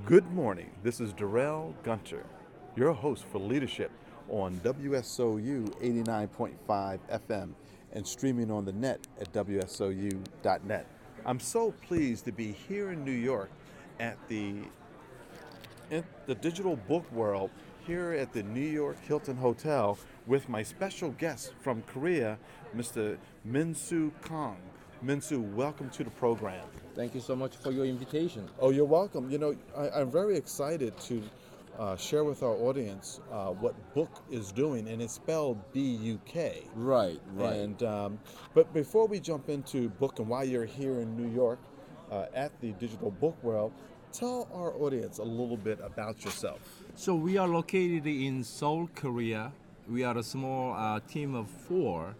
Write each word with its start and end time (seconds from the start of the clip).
Good 0.00 0.30
morning. 0.32 0.70
This 0.82 1.00
is 1.00 1.12
Darrell 1.12 1.74
Gunter, 1.82 2.24
your 2.76 2.92
host 2.92 3.24
for 3.30 3.38
Leadership 3.38 3.90
on 4.28 4.58
WSOU 4.64 5.68
89.5 5.80 6.98
FM 7.08 7.52
and 7.92 8.06
streaming 8.06 8.50
on 8.50 8.64
the 8.64 8.72
net 8.72 9.06
at 9.20 9.32
WSOU.net. 9.32 10.86
I'm 11.26 11.38
so 11.38 11.72
pleased 11.86 12.24
to 12.24 12.32
be 12.32 12.52
here 12.52 12.92
in 12.92 13.04
New 13.04 13.10
York 13.12 13.50
at 14.00 14.16
the 14.28 14.54
the 16.26 16.34
digital 16.34 16.76
book 16.76 17.10
world 17.12 17.50
here 17.86 18.12
at 18.12 18.32
the 18.32 18.42
New 18.42 18.60
York 18.60 18.96
Hilton 19.06 19.36
Hotel 19.36 19.98
with 20.26 20.48
my 20.48 20.62
special 20.62 21.10
guest 21.10 21.52
from 21.60 21.82
Korea, 21.82 22.38
Mr. 22.74 23.18
Minsu 23.46 24.10
Kang. 24.24 24.56
Minsu, 25.04 25.42
welcome 25.54 25.90
to 25.90 26.04
the 26.04 26.10
program. 26.10 26.64
Thank 26.94 27.12
you 27.16 27.20
so 27.20 27.34
much 27.34 27.56
for 27.56 27.72
your 27.72 27.84
invitation. 27.84 28.48
Oh, 28.60 28.70
you're 28.70 28.84
welcome. 28.84 29.28
You 29.30 29.38
know, 29.38 29.56
I, 29.76 29.90
I'm 29.90 30.12
very 30.12 30.36
excited 30.36 30.96
to 31.00 31.20
uh, 31.76 31.96
share 31.96 32.22
with 32.22 32.44
our 32.44 32.54
audience 32.54 33.18
uh, 33.32 33.46
what 33.48 33.74
Buk 33.94 34.22
is 34.30 34.52
doing, 34.52 34.86
and 34.86 35.02
it's 35.02 35.14
spelled 35.14 35.58
B-U-K. 35.72 36.62
Right, 36.76 37.20
right. 37.34 37.52
And 37.54 37.82
um, 37.82 38.20
but 38.54 38.72
before 38.72 39.08
we 39.08 39.18
jump 39.18 39.48
into 39.48 39.88
Buk 39.88 40.20
and 40.20 40.28
why 40.28 40.44
you're 40.44 40.66
here 40.66 41.00
in 41.00 41.16
New 41.16 41.34
York 41.34 41.58
uh, 42.12 42.26
at 42.32 42.52
the 42.60 42.70
Digital 42.72 43.10
Book 43.10 43.36
World, 43.42 43.72
tell 44.12 44.46
our 44.54 44.72
audience 44.74 45.18
a 45.18 45.24
little 45.24 45.56
bit 45.56 45.80
about 45.82 46.24
yourself. 46.24 46.60
so 46.94 47.16
we 47.16 47.36
are 47.38 47.48
located 47.48 48.06
in 48.06 48.44
Seoul, 48.44 48.88
Korea. 48.94 49.52
We 49.88 50.04
are 50.04 50.16
a 50.16 50.22
small 50.22 50.74
uh, 50.74 51.00
team 51.08 51.34
of 51.34 51.48
four, 51.48 52.14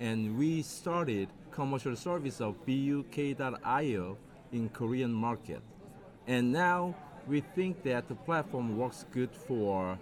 and 0.00 0.38
we 0.38 0.62
started 0.62 1.28
commercial 1.50 1.94
service 1.94 2.40
of 2.40 2.56
BUK.io 2.64 4.16
in 4.52 4.68
Korean 4.70 5.12
market. 5.12 5.62
And 6.26 6.52
now 6.52 6.94
we 7.26 7.40
think 7.40 7.82
that 7.84 8.08
the 8.08 8.14
platform 8.14 8.78
works 8.78 9.04
good 9.12 9.30
for 9.30 9.98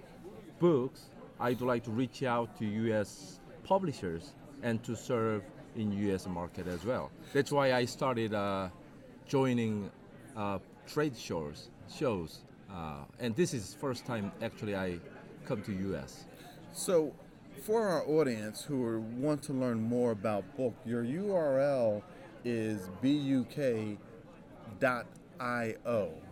books. 0.60 1.10
I'd 1.40 1.60
like 1.60 1.84
to 1.84 1.90
reach 1.90 2.22
out 2.22 2.56
to 2.58 2.64
US 2.64 3.40
publishers 3.64 4.34
and 4.62 4.82
to 4.84 4.96
serve 4.96 5.42
in 5.76 5.92
US 6.10 6.26
market 6.26 6.66
as 6.66 6.84
well. 6.84 7.10
That's 7.32 7.52
why 7.52 7.72
I 7.72 7.84
started 7.84 8.34
uh, 8.34 8.68
joining 9.26 9.90
uh, 10.36 10.58
trade 10.86 11.16
shows. 11.16 11.70
Shows, 11.92 12.40
uh, 12.70 13.04
and 13.18 13.34
this 13.34 13.54
is 13.54 13.74
first 13.80 14.04
time 14.04 14.30
actually 14.42 14.76
I 14.76 14.98
come 15.46 15.62
to 15.62 15.72
US. 15.94 16.24
So, 16.72 17.14
for 17.60 17.86
our 17.86 18.06
audience 18.06 18.62
who 18.62 19.00
want 19.16 19.42
to 19.44 19.52
learn 19.52 19.80
more 19.80 20.12
about 20.12 20.44
Buk, 20.56 20.74
your 20.84 21.04
URL 21.04 22.02
is 22.44 22.88
buk.io. 23.02 23.98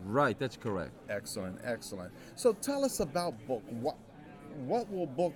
Right, 0.05 0.39
that's 0.39 0.57
correct. 0.57 0.93
Excellent, 1.09 1.59
excellent. 1.65 2.13
So 2.35 2.53
tell 2.53 2.85
us 2.85 3.01
about 3.01 3.35
Buk. 3.47 3.63
What 3.71 3.97
what 4.65 4.91
will 4.91 5.07
Buk 5.07 5.35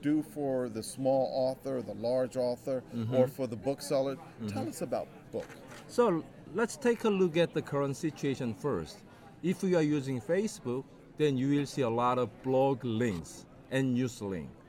do 0.00 0.22
for 0.22 0.68
the 0.68 0.82
small 0.82 1.30
author, 1.34 1.82
the 1.82 1.94
large 1.94 2.36
author, 2.36 2.82
mm-hmm. 2.94 3.14
or 3.14 3.28
for 3.28 3.46
the 3.46 3.56
bookseller? 3.56 4.16
Mm-hmm. 4.16 4.48
Tell 4.48 4.68
us 4.68 4.82
about 4.82 5.08
Buk. 5.32 5.46
So 5.88 6.24
let's 6.54 6.76
take 6.76 7.04
a 7.04 7.10
look 7.10 7.36
at 7.36 7.52
the 7.54 7.62
current 7.62 7.96
situation 7.96 8.54
first. 8.54 8.98
If 9.42 9.62
you 9.62 9.76
are 9.76 9.82
using 9.82 10.20
Facebook, 10.20 10.84
then 11.18 11.36
you 11.36 11.48
will 11.50 11.66
see 11.66 11.82
a 11.82 11.90
lot 11.90 12.18
of 12.18 12.30
blog 12.42 12.84
links 12.84 13.46
and 13.70 13.94
news 13.94 14.20
links. 14.22 14.63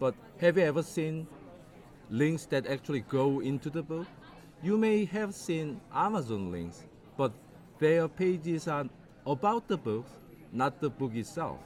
But 0.00 0.14
have 0.40 0.56
you 0.56 0.64
ever 0.64 0.82
seen 0.82 1.26
links 2.08 2.46
that 2.46 2.66
actually 2.66 3.00
go 3.00 3.40
into 3.40 3.68
the 3.68 3.82
book? 3.82 4.06
You 4.62 4.78
may 4.78 5.04
have 5.04 5.34
seen 5.34 5.78
Amazon 5.92 6.50
links, 6.50 6.88
but 7.18 7.32
their 7.78 8.08
pages 8.08 8.66
are 8.66 8.86
about 9.26 9.68
the 9.68 9.76
book, 9.76 10.06
not 10.52 10.80
the 10.80 10.88
book 10.88 11.14
itself. 11.14 11.58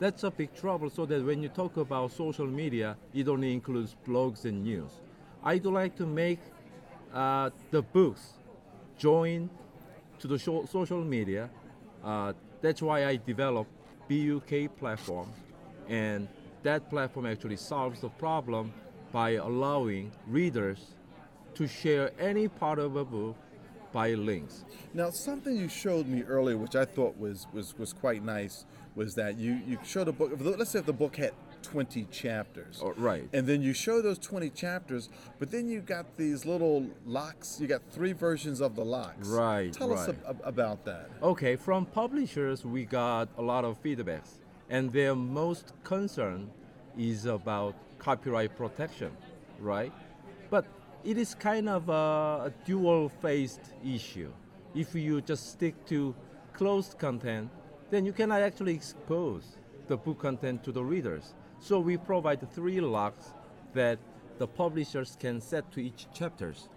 That's 0.00 0.24
a 0.24 0.30
big 0.32 0.52
trouble 0.52 0.90
so 0.90 1.06
that 1.06 1.24
when 1.24 1.42
you 1.42 1.48
talk 1.48 1.76
about 1.76 2.10
social 2.10 2.46
media, 2.46 2.96
it 3.14 3.28
only 3.28 3.52
includes 3.52 3.94
blogs 4.06 4.44
and 4.44 4.64
news. 4.64 4.90
I'd 5.44 5.64
like 5.64 5.96
to 5.96 6.06
make 6.06 6.40
uh, 7.14 7.50
the 7.70 7.82
books 7.82 8.32
join 8.98 9.48
to 10.18 10.26
the 10.26 10.38
social 10.38 11.04
media. 11.04 11.48
Uh, 12.04 12.32
that's 12.60 12.82
why 12.82 13.06
I 13.06 13.16
developed 13.16 13.70
BUK 14.08 14.76
platform, 14.76 15.32
and 15.88 16.28
that 16.66 16.90
platform 16.90 17.26
actually 17.26 17.56
solves 17.56 18.00
the 18.00 18.08
problem 18.08 18.72
by 19.12 19.30
allowing 19.30 20.10
readers 20.26 20.94
to 21.54 21.66
share 21.68 22.10
any 22.18 22.48
part 22.48 22.78
of 22.80 22.96
a 22.96 23.04
book 23.04 23.36
by 23.92 24.14
links. 24.14 24.64
Now, 24.92 25.10
something 25.10 25.56
you 25.56 25.68
showed 25.68 26.06
me 26.08 26.22
earlier, 26.24 26.56
which 26.56 26.74
I 26.74 26.84
thought 26.84 27.16
was 27.16 27.46
was, 27.52 27.78
was 27.78 27.92
quite 27.92 28.22
nice, 28.24 28.66
was 28.96 29.14
that 29.14 29.38
you 29.38 29.60
you 29.66 29.78
showed 29.84 30.08
a 30.08 30.12
book. 30.12 30.32
Let's 30.40 30.70
say 30.70 30.80
if 30.80 30.86
the 30.86 30.92
book 30.92 31.16
had 31.16 31.32
20 31.62 32.04
chapters. 32.10 32.80
Oh, 32.82 32.92
right. 32.96 33.28
And 33.32 33.46
then 33.46 33.62
you 33.62 33.72
show 33.72 34.02
those 34.02 34.18
20 34.18 34.50
chapters, 34.50 35.08
but 35.38 35.50
then 35.50 35.68
you 35.68 35.80
got 35.80 36.16
these 36.16 36.44
little 36.44 36.86
locks. 37.04 37.58
You 37.60 37.66
got 37.66 37.82
three 37.90 38.12
versions 38.12 38.60
of 38.60 38.76
the 38.76 38.84
locks. 38.84 39.28
Right, 39.28 39.72
Tell 39.72 39.92
us 39.92 40.08
right. 40.08 40.16
ab- 40.28 40.42
about 40.44 40.84
that. 40.84 41.10
Okay, 41.22 41.56
from 41.56 41.86
publishers, 41.86 42.64
we 42.64 42.84
got 42.84 43.28
a 43.38 43.42
lot 43.42 43.64
of 43.64 43.82
feedbacks, 43.82 44.38
and 44.68 44.92
their 44.92 45.14
most 45.14 45.72
concern 45.84 46.50
is 46.98 47.26
about 47.26 47.74
copyright 47.98 48.56
protection, 48.56 49.10
right? 49.60 49.92
But 50.50 50.66
it 51.04 51.18
is 51.18 51.34
kind 51.34 51.68
of 51.68 51.88
a 51.88 52.52
dual-faced 52.64 53.74
issue. 53.84 54.32
If 54.74 54.94
you 54.94 55.20
just 55.20 55.52
stick 55.52 55.74
to 55.86 56.14
closed 56.52 56.98
content, 56.98 57.50
then 57.90 58.04
you 58.04 58.12
cannot 58.12 58.42
actually 58.42 58.74
expose 58.74 59.56
the 59.86 59.96
book 59.96 60.18
content 60.18 60.64
to 60.64 60.72
the 60.72 60.82
readers. 60.82 61.34
So 61.60 61.78
we 61.78 61.96
provide 61.96 62.50
three 62.52 62.80
locks 62.80 63.32
that 63.74 63.98
the 64.38 64.46
publishers 64.46 65.16
can 65.18 65.40
set 65.40 65.70
to 65.72 65.80
each 65.80 66.06
chapters. 66.12 66.68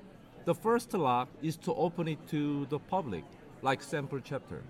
The 0.46 0.56
first 0.56 0.94
lock 0.94 1.30
is 1.42 1.58
to 1.58 1.74
open 1.74 2.08
it 2.08 2.28
to 2.30 2.66
the 2.70 2.80
public, 2.80 3.26
like 3.62 3.82
sample 3.82 4.20
chapter. 4.20 4.64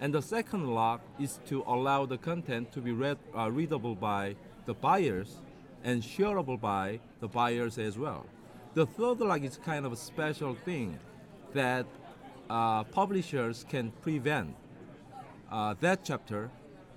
And 0.00 0.14
the 0.14 0.22
second 0.22 0.74
lock 0.74 1.00
is 1.18 1.40
to 1.48 1.64
allow 1.66 2.06
the 2.06 2.18
content 2.18 2.72
to 2.72 2.80
be 2.80 2.92
read, 2.92 3.18
uh, 3.36 3.50
readable 3.50 3.94
by 3.94 4.36
the 4.66 4.74
buyers 4.74 5.40
and 5.82 6.02
shareable 6.02 6.60
by 6.60 7.00
the 7.20 7.28
buyers 7.28 7.78
as 7.78 7.98
well. 7.98 8.24
The 8.74 8.86
third 8.86 9.20
lock 9.20 9.42
is 9.42 9.56
kind 9.56 9.84
of 9.84 9.92
a 9.92 9.96
special 9.96 10.54
thing 10.54 10.98
that 11.52 11.86
uh, 12.48 12.84
publishers 12.84 13.64
can 13.68 13.90
prevent 14.02 14.54
uh, 15.50 15.74
that 15.80 16.04
chapter 16.04 16.50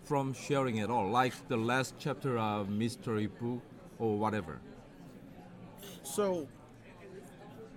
from 0.03 0.33
sharing 0.33 0.79
at 0.79 0.89
all, 0.89 1.09
like 1.09 1.33
the 1.47 1.57
last 1.57 1.95
chapter 1.97 2.37
of 2.37 2.69
mystery 2.69 3.27
book 3.27 3.61
or 3.97 4.17
whatever. 4.17 4.59
So, 6.03 6.47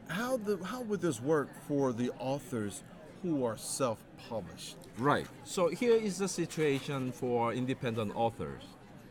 how 0.09 0.37
the 0.37 0.59
how 0.65 0.83
would 0.83 1.01
this 1.01 1.21
work 1.21 1.49
for 1.69 1.93
the 1.93 2.11
authors 2.19 2.83
who 3.23 3.45
are 3.45 3.57
self-published? 4.25 4.77
Right. 4.99 5.27
So 5.45 5.69
here 5.69 5.95
is 5.95 6.19
the 6.19 6.29
situation 6.29 7.13
for 7.13 7.53
independent 7.53 8.15
authors. 8.15 8.63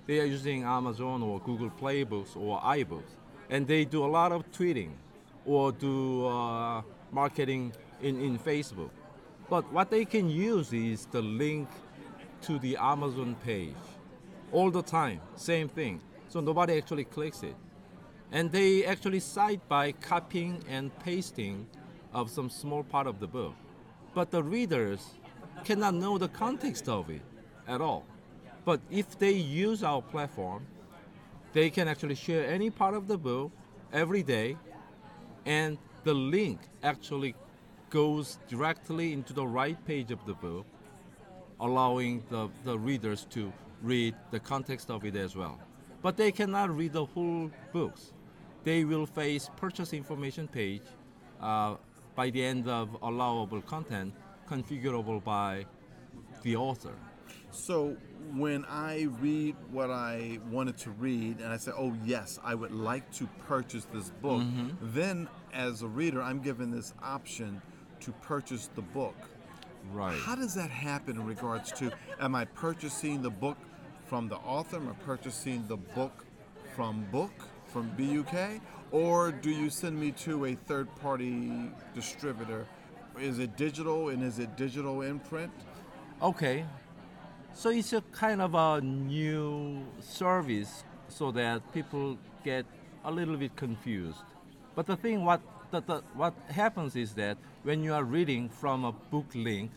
They 0.05 0.19
are 0.19 0.25
using 0.25 0.63
Amazon 0.63 1.23
or 1.23 1.39
Google 1.39 1.69
Play 1.69 2.03
Books 2.03 2.35
or 2.35 2.59
iBooks, 2.61 3.15
and 3.49 3.67
they 3.67 3.85
do 3.85 4.03
a 4.03 4.07
lot 4.07 4.31
of 4.31 4.49
tweeting 4.51 4.91
or 5.45 5.71
do 5.71 6.27
uh, 6.27 6.81
marketing 7.11 7.73
in, 8.01 8.19
in 8.19 8.37
Facebook. 8.37 8.89
But 9.49 9.71
what 9.71 9.89
they 9.89 10.05
can 10.05 10.29
use 10.29 10.73
is 10.73 11.05
the 11.07 11.21
link 11.21 11.69
to 12.41 12.59
the 12.59 12.77
Amazon 12.77 13.35
page 13.43 13.75
all 14.51 14.71
the 14.71 14.81
time, 14.81 15.19
same 15.35 15.67
thing. 15.67 16.01
So 16.29 16.39
nobody 16.39 16.77
actually 16.77 17.05
clicks 17.05 17.43
it. 17.43 17.55
And 18.31 18.51
they 18.51 18.85
actually 18.85 19.19
cite 19.19 19.67
by 19.69 19.91
copying 19.91 20.63
and 20.67 20.91
pasting 20.99 21.67
of 22.13 22.29
some 22.29 22.49
small 22.49 22.83
part 22.83 23.07
of 23.07 23.19
the 23.19 23.27
book. 23.27 23.53
But 24.13 24.31
the 24.31 24.43
readers 24.43 25.15
cannot 25.63 25.95
know 25.95 26.17
the 26.17 26.27
context 26.27 26.87
of 26.89 27.09
it 27.09 27.21
at 27.67 27.81
all. 27.81 28.05
But 28.65 28.79
if 28.89 29.17
they 29.17 29.31
use 29.31 29.83
our 29.83 30.01
platform, 30.01 30.65
they 31.53 31.69
can 31.69 31.87
actually 31.87 32.15
share 32.15 32.47
any 32.47 32.69
part 32.69 32.93
of 32.93 33.07
the 33.07 33.17
book 33.17 33.51
every 33.91 34.23
day, 34.23 34.57
and 35.45 35.77
the 36.03 36.13
link 36.13 36.59
actually 36.81 37.35
goes 37.89 38.39
directly 38.47 39.13
into 39.13 39.33
the 39.33 39.45
right 39.45 39.77
page 39.85 40.11
of 40.11 40.25
the 40.25 40.33
book, 40.33 40.65
allowing 41.59 42.23
the, 42.29 42.49
the 42.63 42.77
readers 42.77 43.25
to 43.29 43.53
read 43.81 44.15
the 44.31 44.39
context 44.39 44.89
of 44.89 45.05
it 45.05 45.15
as 45.15 45.35
well. 45.35 45.59
But 46.01 46.17
they 46.17 46.31
cannot 46.31 46.75
read 46.75 46.93
the 46.93 47.05
whole 47.05 47.51
books. 47.71 48.13
They 48.63 48.83
will 48.83 49.05
face 49.05 49.49
purchase 49.57 49.93
information 49.93 50.47
page 50.47 50.81
uh, 51.41 51.75
by 52.15 52.29
the 52.29 52.43
end 52.43 52.67
of 52.67 52.95
allowable 53.01 53.61
content 53.61 54.13
configurable 54.49 55.23
by 55.23 55.65
the 56.43 56.55
author. 56.55 56.93
So 57.51 57.95
when 58.35 58.65
I 58.65 59.07
read 59.19 59.55
what 59.71 59.91
I 59.91 60.39
wanted 60.49 60.77
to 60.79 60.91
read 60.91 61.39
and 61.39 61.51
I 61.53 61.57
say, 61.57 61.71
"Oh 61.71 61.95
yes, 62.03 62.39
I 62.43 62.55
would 62.55 62.71
like 62.71 63.11
to 63.13 63.27
purchase 63.47 63.85
this 63.93 64.09
book," 64.09 64.41
mm-hmm. 64.41 64.69
then 64.81 65.27
as 65.53 65.81
a 65.81 65.87
reader, 65.87 66.21
I'm 66.21 66.41
given 66.41 66.71
this 66.71 66.93
option 67.01 67.61
to 68.01 68.11
purchase 68.11 68.69
the 68.75 68.81
book. 68.81 69.15
Right. 69.91 70.17
How 70.17 70.35
does 70.35 70.53
that 70.55 70.69
happen 70.69 71.17
in 71.17 71.25
regards 71.25 71.71
to 71.73 71.91
am 72.19 72.35
I 72.35 72.45
purchasing 72.45 73.21
the 73.21 73.29
book 73.29 73.57
from 74.07 74.27
the 74.27 74.37
author? 74.37 74.77
Am 74.77 74.89
I 74.89 74.93
purchasing 75.05 75.67
the 75.67 75.77
book 75.77 76.25
from 76.75 77.05
Buk 77.11 77.31
from 77.73 77.89
BUK? 77.97 78.61
Or 78.91 79.31
do 79.31 79.49
you 79.49 79.71
send 79.71 79.99
me 79.99 80.11
to 80.23 80.45
a 80.45 80.53
third 80.53 80.87
party 81.01 81.71
distributor? 81.95 82.67
Is 83.19 83.39
it 83.39 83.57
digital 83.57 84.09
and 84.09 84.23
is 84.23 84.37
it 84.37 84.55
digital 84.55 85.01
imprint? 85.01 85.51
Okay. 86.21 86.65
So 87.55 87.69
it's 87.69 87.91
a 87.93 88.01
kind 88.11 88.41
of 88.41 88.53
a 88.53 88.81
new 88.81 89.83
service 89.99 90.83
so 91.09 91.31
that 91.31 91.73
people 91.73 92.17
get 92.43 92.65
a 93.03 93.11
little 93.11 93.37
bit 93.37 93.55
confused. 93.55 94.23
But 94.75 94.85
the 94.85 94.95
thing 94.95 95.25
what 95.25 95.41
the, 95.71 95.81
the, 95.81 96.03
what 96.13 96.35
happens 96.49 96.95
is 96.95 97.13
that 97.13 97.37
when 97.63 97.83
you 97.83 97.93
are 97.93 98.03
reading 98.03 98.49
from 98.49 98.85
a 98.85 98.91
book 98.91 99.25
link 99.33 99.71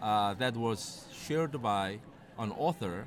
uh, 0.00 0.34
that 0.34 0.56
was 0.56 1.06
shared 1.12 1.60
by 1.60 1.98
an 2.38 2.52
author, 2.52 3.06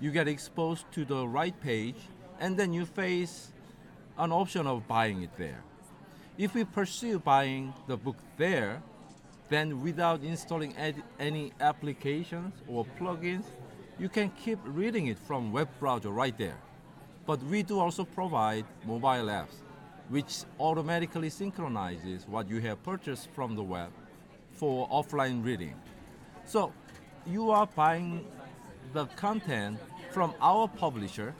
you 0.00 0.12
get 0.12 0.28
exposed 0.28 0.84
to 0.92 1.04
the 1.04 1.26
right 1.26 1.58
page 1.60 1.96
and 2.40 2.56
then 2.56 2.72
you 2.72 2.86
face 2.86 3.52
an 4.18 4.32
option 4.32 4.66
of 4.66 4.86
buying 4.86 5.22
it 5.22 5.30
there. 5.36 5.62
If 6.38 6.54
we 6.54 6.64
pursue 6.64 7.18
buying 7.18 7.72
the 7.86 7.96
book 7.96 8.16
there, 8.36 8.82
then 9.48 9.82
without 9.82 10.22
installing 10.22 10.74
ed- 10.76 11.02
any 11.20 11.52
applications 11.60 12.54
or 12.66 12.86
plugins, 12.98 13.44
you 13.98 14.08
can 14.08 14.30
keep 14.30 14.58
reading 14.64 15.06
it 15.08 15.18
from 15.18 15.52
web 15.52 15.68
browser 15.78 16.10
right 16.10 16.36
there. 16.38 16.56
But 17.26 17.42
we 17.44 17.62
do 17.62 17.78
also 17.78 18.04
provide 18.04 18.64
mobile 18.84 19.28
apps, 19.28 19.56
which 20.08 20.44
automatically 20.58 21.30
synchronizes 21.30 22.26
what 22.26 22.48
you 22.48 22.60
have 22.60 22.82
purchased 22.82 23.28
from 23.30 23.54
the 23.54 23.62
web 23.62 23.90
for 24.52 24.88
offline 24.88 25.44
reading. 25.44 25.74
So 26.44 26.72
you 27.26 27.50
are 27.50 27.66
buying 27.66 28.26
the 28.92 29.06
content 29.06 29.78
from 30.10 30.34
our 30.40 30.66
publisher, 30.66 31.34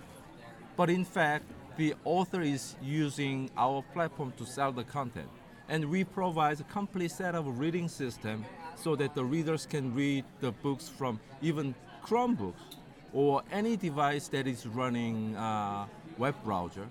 but 0.77 0.89
in 0.89 1.05
fact, 1.05 1.45
the 1.77 1.95
author 2.05 2.43
is 2.43 2.77
using 2.83 3.51
our 3.57 3.83
platform 3.93 4.33
to 4.37 4.45
sell 4.45 4.73
the 4.73 4.85
content. 4.85 5.29
And 5.69 5.85
we 5.87 6.05
provide 6.05 6.61
a 6.61 6.65
complete 6.65 7.11
set 7.11 7.35
of 7.35 7.59
reading 7.59 7.89
system 7.89 8.45
so 8.75 8.97
that 8.97 9.15
the 9.15 9.25
readers 9.25 9.67
can 9.67 9.95
read 9.95 10.25
the 10.41 10.53
books 10.53 10.89
from 10.89 11.21
even 11.41 11.75
Chromebooks 12.05 12.77
or 13.13 13.43
any 13.51 13.77
device 13.77 14.29
that 14.29 14.47
is 14.47 14.67
running 14.67 15.37
uh, 15.37 15.87
web 16.19 16.35
browser. 16.45 16.89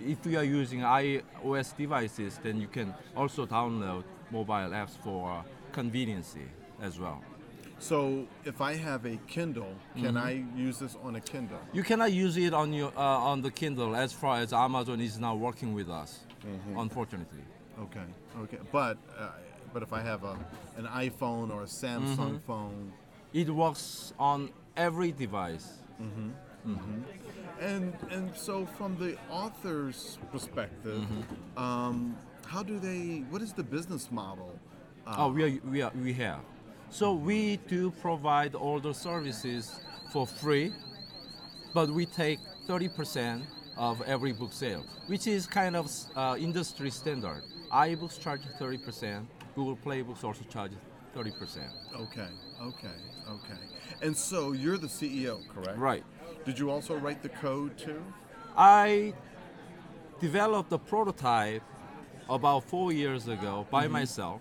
If 0.00 0.24
you 0.24 0.38
are 0.38 0.44
using 0.44 0.80
iOS 0.80 1.76
devices, 1.76 2.40
then 2.42 2.60
you 2.60 2.68
can 2.68 2.94
also 3.16 3.46
download 3.46 4.04
mobile 4.30 4.70
apps 4.70 4.96
for 5.02 5.44
conveniency 5.72 6.48
as 6.80 6.98
well. 6.98 7.22
So 7.80 8.26
if 8.44 8.60
I 8.60 8.74
have 8.76 9.06
a 9.06 9.16
Kindle, 9.26 9.74
can 9.96 10.16
I 10.16 10.44
use 10.54 10.78
this 10.78 10.96
on 11.02 11.16
a 11.16 11.20
Kindle? 11.20 11.58
You 11.72 11.82
cannot 11.82 12.12
use 12.12 12.36
it 12.36 12.52
on 12.52 12.72
your 12.74 12.92
uh, 12.96 13.30
on 13.30 13.40
the 13.40 13.50
Kindle 13.50 13.96
as 13.96 14.12
far 14.12 14.36
as 14.38 14.52
Amazon 14.52 15.00
is 15.00 15.18
now 15.18 15.34
working 15.34 15.72
with 15.74 15.88
us, 15.88 16.20
unfortunately. 16.76 17.42
Okay, 17.80 18.04
okay. 18.42 18.58
But 18.70 18.98
uh, 19.18 19.30
but 19.72 19.82
if 19.82 19.92
I 19.94 20.02
have 20.02 20.24
a 20.24 20.36
an 20.76 20.86
iPhone 20.86 21.50
or 21.54 21.62
a 21.62 21.66
Samsung 21.66 22.40
phone, 22.42 22.92
It 23.32 23.48
works 23.48 24.12
on 24.18 24.50
every 24.76 25.12
device. 25.12 25.66
and 27.60 27.94
and 28.10 28.30
so 28.36 28.66
from 28.76 28.96
the 28.98 29.16
author's 29.30 30.18
perspective, 30.32 31.00
Mm-hmm. 31.02 31.58
um, 31.58 32.16
how 32.46 32.62
do 32.62 32.78
they? 32.78 33.24
What 33.30 33.40
is 33.42 33.52
the 33.54 33.62
business 33.64 34.10
model? 34.10 34.52
Uh, 35.06 35.14
Oh, 35.18 35.28
we 35.32 35.42
are, 35.44 35.52
we 35.64 35.80
are, 35.82 35.92
we 36.02 36.12
have. 36.14 36.40
So 36.90 37.12
we 37.14 37.56
do 37.68 37.90
provide 38.02 38.54
all 38.54 38.80
the 38.80 38.92
services 38.92 39.80
for 40.12 40.26
free, 40.26 40.72
but 41.72 41.88
we 41.88 42.04
take 42.06 42.40
30% 42.68 43.42
of 43.76 44.02
every 44.02 44.32
book 44.32 44.52
sale, 44.52 44.84
which 45.06 45.26
is 45.26 45.46
kind 45.46 45.76
of 45.76 45.90
uh, 46.16 46.36
industry 46.38 46.90
standard. 46.90 47.42
iBooks 47.72 48.20
charge 48.20 48.42
30%. 48.58 49.24
Google 49.54 49.76
Play 49.76 50.02
Books 50.02 50.24
also 50.24 50.42
charge 50.48 50.72
30%. 51.16 51.58
Okay, 51.94 52.26
okay, 52.62 52.88
okay. 53.28 53.60
And 54.02 54.16
so 54.16 54.52
you're 54.52 54.78
the 54.78 54.86
CEO, 54.86 55.46
correct? 55.48 55.78
Right. 55.78 56.04
Did 56.44 56.58
you 56.58 56.70
also 56.70 56.96
write 56.96 57.22
the 57.22 57.28
code 57.28 57.76
too? 57.78 58.02
I 58.56 59.14
developed 60.20 60.72
a 60.72 60.78
prototype 60.78 61.62
about 62.28 62.64
four 62.64 62.92
years 62.92 63.28
ago 63.28 63.66
by 63.70 63.84
Mm-hmm. 63.84 63.92
myself. 63.92 64.40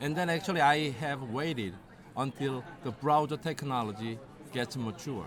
And 0.00 0.16
then 0.16 0.30
actually 0.30 0.60
I 0.60 0.90
have 0.92 1.22
waited 1.30 1.74
until 2.16 2.64
the 2.84 2.90
browser 2.90 3.36
technology 3.36 4.18
gets 4.52 4.76
mature. 4.76 5.26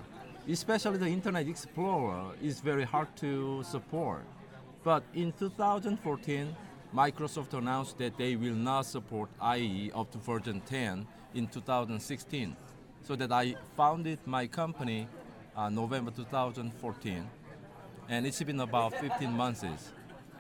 Especially 0.50 0.98
the 0.98 1.08
Internet 1.08 1.48
Explorer 1.48 2.34
is 2.42 2.60
very 2.60 2.84
hard 2.84 3.16
to 3.18 3.64
support. 3.64 4.24
But 4.84 5.04
in 5.14 5.32
2014, 5.34 6.56
Microsoft 6.94 7.54
announced 7.58 7.98
that 8.00 8.18
they 8.18 8.36
will 8.36 8.54
not 8.54 8.86
support 8.86 9.30
IE 9.56 9.92
up 9.96 10.12
to 10.12 10.18
version 10.18 10.62
10 10.66 11.08
in 11.34 11.48
2016. 11.48 12.56
So 13.04 13.16
that 13.16 13.32
I 13.32 13.56
founded 13.78 14.20
my 14.26 14.48
company 14.48 15.08
uh, 15.56 15.70
November 15.70 16.12
2014 16.12 17.30
and 18.10 18.26
it's 18.26 18.42
been 18.44 18.60
about 18.60 18.94
15 19.00 19.32
months. 19.32 19.64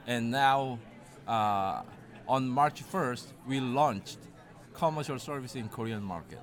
And 0.05 0.31
now, 0.31 0.79
uh, 1.27 1.83
on 2.27 2.47
March 2.47 2.83
1st, 2.91 3.25
we 3.47 3.59
launched 3.59 4.17
commercial 4.73 5.19
service 5.19 5.55
in 5.55 5.69
Korean 5.69 6.03
market. 6.03 6.39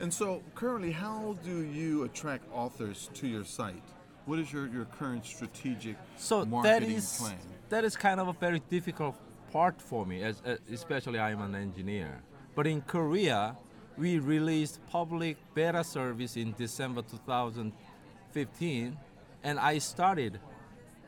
And 0.00 0.12
so 0.12 0.42
currently, 0.54 0.92
how 0.92 1.36
do 1.44 1.62
you 1.62 2.04
attract 2.04 2.44
authors 2.52 3.10
to 3.14 3.26
your 3.28 3.44
site? 3.44 3.82
What 4.26 4.38
is 4.38 4.52
your, 4.52 4.66
your 4.68 4.86
current 4.86 5.24
strategic 5.24 5.96
So 6.16 6.44
marketing 6.44 6.92
is 6.92 7.18
plan? 7.18 7.36
that 7.68 7.84
is 7.84 7.96
kind 7.96 8.20
of 8.20 8.28
a 8.28 8.32
very 8.32 8.60
difficult 8.70 9.16
part 9.52 9.80
for 9.80 10.06
me, 10.06 10.22
as, 10.22 10.42
uh, 10.46 10.56
especially 10.72 11.18
I'm 11.18 11.40
an 11.42 11.54
engineer. 11.54 12.22
But 12.54 12.66
in 12.66 12.80
Korea, 12.82 13.56
we 13.96 14.18
released 14.18 14.80
public 14.90 15.36
beta 15.54 15.84
service 15.84 16.36
in 16.36 16.54
December 16.58 17.02
2015, 17.02 18.96
and 19.44 19.60
I 19.60 19.78
started 19.78 20.40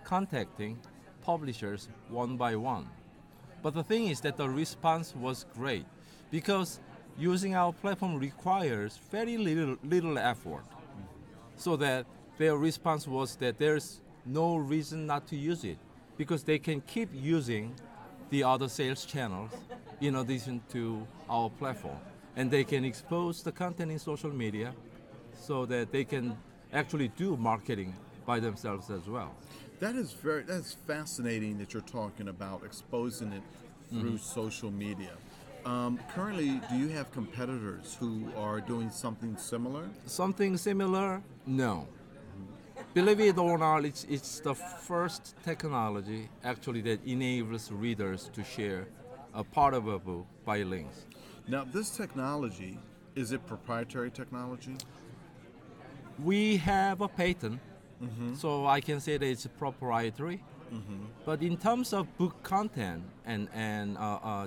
contacting 0.05 0.79
publishers 1.23 1.89
one 2.09 2.37
by 2.37 2.55
one. 2.55 2.89
But 3.67 3.75
the 3.75 3.83
thing 3.83 4.07
is 4.07 4.21
that 4.21 4.37
the 4.37 4.49
response 4.49 5.13
was 5.17 5.45
great 5.53 5.87
because 6.31 6.79
using 7.19 7.57
our 7.57 7.73
platform 7.73 8.17
requires 8.17 9.01
very 9.11 9.37
little 9.37 9.77
little 9.83 10.19
effort. 10.19 10.63
So 11.57 11.75
that 11.79 12.07
their 12.39 12.57
response 12.57 13.09
was 13.09 13.35
that 13.43 13.59
there's 13.59 14.01
no 14.25 14.55
reason 14.55 15.05
not 15.05 15.27
to 15.31 15.37
use 15.37 15.65
it 15.65 15.79
because 16.17 16.45
they 16.45 16.61
can 16.61 16.81
keep 16.83 17.09
using 17.13 17.75
the 18.31 18.45
other 18.45 18.69
sales 18.69 19.05
channels 19.05 19.51
in 20.01 20.15
addition 20.15 20.63
to 20.71 21.05
our 21.29 21.51
platform. 21.51 21.99
And 22.37 22.49
they 22.49 22.63
can 22.63 22.85
expose 22.85 23.43
the 23.43 23.51
content 23.51 23.91
in 23.91 23.99
social 23.99 24.31
media 24.31 24.75
so 25.37 25.67
that 25.67 25.91
they 25.91 26.05
can 26.05 26.39
actually 26.73 27.09
do 27.09 27.37
marketing 27.37 27.97
by 28.25 28.39
themselves 28.39 28.91
as 28.91 29.09
well. 29.09 29.35
That 29.81 29.95
is 29.95 30.13
very 30.13 30.43
that's 30.43 30.73
fascinating 30.87 31.59
that 31.59 31.73
you're 31.75 31.83
talking 31.83 32.29
about 32.29 32.65
exposing 32.65 33.33
it 33.33 33.43
through 33.91 34.19
Mm-hmm. 34.19 34.41
social 34.41 34.71
media. 34.71 35.13
Um, 35.65 35.99
currently, 36.15 36.61
do 36.71 36.77
you 36.77 36.89
have 36.89 37.11
competitors 37.13 37.97
who 38.01 38.29
are 38.37 38.61
doing 38.61 38.91
something 38.91 39.37
similar? 39.37 39.89
Something 40.07 40.57
similar? 40.57 41.23
No. 41.47 41.87
Believe 42.95 43.21
it 43.21 43.39
or 43.39 43.59
not, 43.59 43.85
it's, 43.85 44.05
it's 44.09 44.41
the 44.41 44.55
first 44.55 45.35
technology 45.45 46.29
actually 46.45 46.81
that 46.83 47.05
enables 47.07 47.71
readers 47.71 48.31
to 48.33 48.43
share 48.43 48.87
a 49.35 49.45
part 49.45 49.75
of 49.75 49.87
a 49.89 49.99
book 49.99 50.27
by 50.45 50.63
links. 50.63 51.05
Now, 51.47 51.65
this 51.65 51.91
technology 51.91 52.79
is 53.15 53.33
it 53.33 53.47
proprietary 53.47 54.11
technology? 54.11 54.77
We 56.23 56.57
have 56.59 57.01
a 57.03 57.09
patent, 57.09 57.61
so 58.37 58.67
I 58.67 58.81
can 58.81 59.01
say 59.01 59.17
that 59.19 59.27
it's 59.27 59.47
proprietary. 59.59 60.43
But 61.25 61.43
in 61.43 61.57
terms 61.57 61.93
of 61.93 62.07
book 62.19 62.43
content 62.43 63.03
and, 63.25 63.49
and 63.55 63.97
uh, 63.97 64.19
uh, 64.23 64.47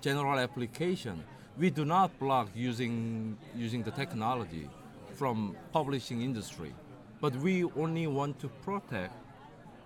general 0.00 0.38
application, 0.38 1.22
we 1.58 1.70
do 1.70 1.84
not 1.84 2.18
block 2.18 2.48
using, 2.54 3.36
using 3.54 3.82
the 3.82 3.90
technology 3.90 4.68
from 5.14 5.56
publishing 5.72 6.22
industry. 6.22 6.72
But 7.20 7.34
we 7.36 7.64
only 7.76 8.06
want 8.06 8.38
to 8.40 8.48
protect 8.48 9.12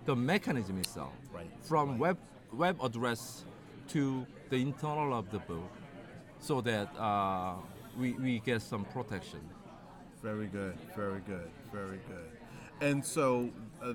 the 0.05 0.15
mechanism 0.15 0.77
itself 0.77 1.13
Right, 1.33 1.49
from 1.61 1.97
web, 1.97 2.17
web 2.51 2.77
address 2.83 3.45
to 3.89 4.25
the 4.49 4.57
internal 4.57 5.13
of 5.17 5.31
the 5.31 5.39
book 5.39 5.71
so 6.39 6.61
that 6.61 6.89
uh, 6.97 7.55
we, 7.99 8.13
we 8.13 8.39
get 8.39 8.61
some 8.61 8.85
protection. 8.85 9.39
Very 10.21 10.47
good, 10.47 10.75
very 10.95 11.21
good, 11.21 11.49
very 11.71 11.99
good. 12.07 12.29
And 12.83 13.03
so 13.05 13.49
uh, 13.81 13.93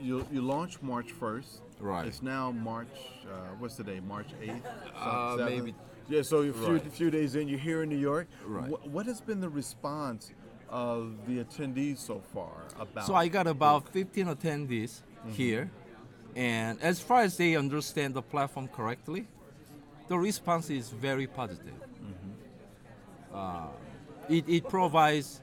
you 0.00 0.26
you 0.32 0.40
launch 0.40 0.80
March 0.82 1.12
first. 1.12 1.60
Right. 1.78 2.06
It's 2.06 2.22
now 2.22 2.50
March. 2.52 2.88
Uh, 3.26 3.34
what's 3.58 3.76
the 3.76 3.84
day? 3.84 4.00
March 4.00 4.28
eighth. 4.40 4.64
Uh, 4.96 5.36
maybe 5.38 5.74
Yeah, 6.08 6.22
so 6.22 6.38
a 6.38 6.52
few, 6.52 6.72
Right. 6.72 6.92
few 6.92 7.10
days 7.10 7.34
in, 7.36 7.46
you're 7.48 7.64
here 7.70 7.82
in 7.84 7.88
New 7.88 8.02
York. 8.12 8.26
Right. 8.44 8.68
Wh- 8.70 8.84
what 8.94 9.06
has 9.06 9.20
been 9.20 9.40
the 9.40 9.48
response 9.62 10.32
of 10.68 11.12
the 11.26 11.36
attendees 11.44 11.98
so 11.98 12.20
far 12.34 12.64
about? 12.80 13.06
So 13.06 13.14
I 13.14 13.28
got 13.28 13.46
about 13.46 13.88
15 13.92 14.26
attendees 14.26 14.92
Mm-hmm. 15.20 15.30
here, 15.42 15.70
and 16.34 16.80
as 16.80 16.98
far 16.98 17.20
as 17.20 17.36
they 17.36 17.54
understand 17.54 18.14
the 18.14 18.22
platform 18.22 18.68
correctly, 18.68 19.26
the 20.08 20.18
response 20.18 20.70
is 20.70 20.88
very 20.88 21.26
positive. 21.26 21.76
Mm-hmm. 21.76 23.36
Uh, 23.36 23.68
it, 24.36 24.44
it 24.48 24.68
provides 24.68 25.40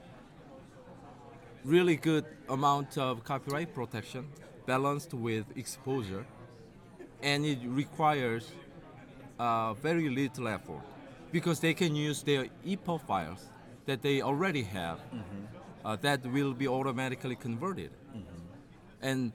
really 1.64 1.96
good 1.96 2.24
amount 2.48 2.98
of 2.98 3.24
copyright 3.24 3.74
protection 3.74 4.26
balanced 4.66 5.14
with 5.14 5.44
exposure, 5.56 6.24
and 7.22 7.44
it 7.44 7.58
requires 7.64 8.52
uh, 9.38 9.74
very 9.74 10.08
little 10.08 10.48
effort 10.48 10.82
because 11.32 11.60
they 11.60 11.74
can 11.74 11.94
use 11.94 12.22
their 12.22 12.46
EPUB 12.66 13.00
files 13.06 13.46
that 13.86 14.02
they 14.02 14.22
already 14.22 14.62
have 14.62 15.00
uh, 15.84 15.96
that 15.96 16.24
will 16.26 16.52
be 16.52 16.68
automatically 16.68 17.36
converted. 17.36 17.90
And 19.00 19.32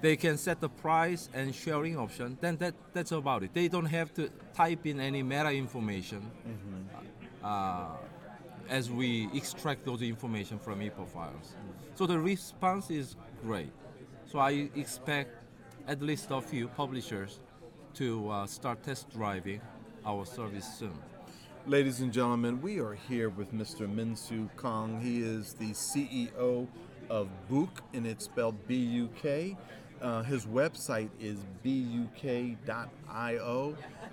they 0.00 0.16
can 0.16 0.36
set 0.38 0.60
the 0.60 0.68
price 0.68 1.28
and 1.34 1.54
sharing 1.54 1.98
option, 1.98 2.38
then 2.40 2.56
that, 2.58 2.74
that's 2.92 3.12
about 3.12 3.42
it. 3.42 3.52
They 3.52 3.68
don't 3.68 3.86
have 3.86 4.14
to 4.14 4.30
type 4.54 4.86
in 4.86 5.00
any 5.00 5.22
meta 5.22 5.50
information 5.50 6.30
uh, 7.42 7.96
as 8.70 8.90
we 8.90 9.28
extract 9.34 9.84
those 9.84 10.00
information 10.00 10.58
from 10.58 10.80
EPUB 10.80 11.08
files. 11.08 11.56
So 11.96 12.06
the 12.06 12.18
response 12.18 12.88
is 12.90 13.16
great. 13.42 13.72
So 14.26 14.38
I 14.38 14.70
expect 14.76 15.34
at 15.88 16.00
least 16.00 16.28
a 16.30 16.40
few 16.40 16.68
publishers 16.68 17.40
to 17.94 18.30
uh, 18.30 18.46
start 18.46 18.82
test 18.84 19.10
driving 19.10 19.60
our 20.06 20.24
service 20.24 20.66
soon. 20.78 20.96
Ladies 21.66 22.00
and 22.00 22.12
gentlemen, 22.12 22.62
we 22.62 22.78
are 22.78 22.94
here 22.94 23.28
with 23.28 23.52
Mr. 23.52 23.92
Minsu 23.92 24.48
Kang. 24.56 25.00
He 25.00 25.20
is 25.20 25.52
the 25.54 25.72
CEO 25.72 26.68
of 27.10 27.28
Buk, 27.48 27.82
and 27.92 28.06
it's 28.06 28.24
spelled 28.24 28.54
B 28.68 28.76
U 28.76 29.08
K. 29.20 29.56
Uh, 30.00 30.22
his 30.22 30.46
website 30.46 31.10
is 31.20 31.40
buk.io, 31.62 32.16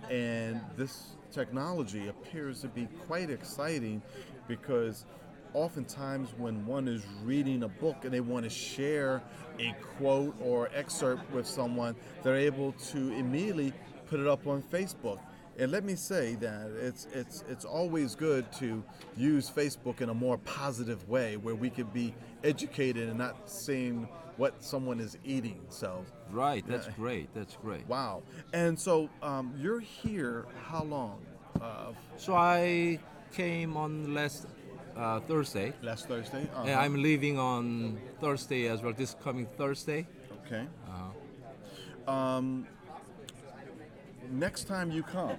and 0.09 0.59
this 0.75 1.15
technology 1.31 2.09
appears 2.09 2.61
to 2.61 2.67
be 2.67 2.87
quite 3.07 3.29
exciting 3.29 4.01
because 4.47 5.05
oftentimes 5.53 6.29
when 6.37 6.65
one 6.65 6.87
is 6.87 7.03
reading 7.23 7.63
a 7.63 7.67
book 7.67 7.97
and 8.03 8.13
they 8.13 8.19
want 8.19 8.43
to 8.43 8.49
share 8.49 9.21
a 9.59 9.75
quote 9.97 10.35
or 10.41 10.69
excerpt 10.73 11.31
with 11.31 11.47
someone, 11.47 11.95
they're 12.23 12.35
able 12.35 12.73
to 12.73 13.11
immediately 13.13 13.73
put 14.07 14.19
it 14.19 14.27
up 14.27 14.45
on 14.47 14.61
Facebook. 14.61 15.19
And 15.59 15.71
let 15.71 15.83
me 15.83 15.95
say 15.95 16.35
that 16.35 16.69
it's 16.79 17.07
it's 17.13 17.43
it's 17.49 17.65
always 17.65 18.13
good 18.13 18.51
to 18.53 18.83
use 19.15 19.49
Facebook 19.49 20.01
in 20.01 20.09
a 20.09 20.13
more 20.13 20.37
positive 20.37 21.07
way 21.09 21.35
where 21.37 21.55
we 21.55 21.71
could 21.71 21.91
be 21.91 22.13
educated 22.43 23.09
and 23.09 23.17
not 23.17 23.49
seeing 23.49 24.07
what 24.37 24.63
someone 24.63 24.99
is 24.99 25.17
eating. 25.25 25.59
So 25.69 26.05
Right, 26.29 26.63
that's 26.67 26.87
great. 26.89 27.33
That's 27.33 27.55
great. 27.55 27.87
wow. 27.87 28.21
And 28.53 28.79
so 28.79 29.09
um, 29.23 29.51
you're 29.57 29.79
here 29.79 30.45
how 30.65 30.83
long? 30.83 31.25
Uh, 31.59 31.93
So 32.17 32.35
I 32.35 32.99
came 33.31 33.77
on 33.77 34.13
last 34.13 34.47
uh, 34.95 35.19
Thursday, 35.21 35.73
last 35.81 36.07
Thursday. 36.07 36.47
Uh-huh. 36.55 36.71
I'm 36.71 37.01
leaving 37.01 37.37
on 37.37 37.99
Thursday 38.19 38.67
as 38.67 38.81
well. 38.81 38.93
This 38.93 39.15
coming 39.23 39.47
Thursday. 39.57 40.07
Okay. 40.45 40.65
Um, 42.07 42.65
next 44.31 44.63
time 44.63 44.91
you 44.91 45.03
come, 45.03 45.37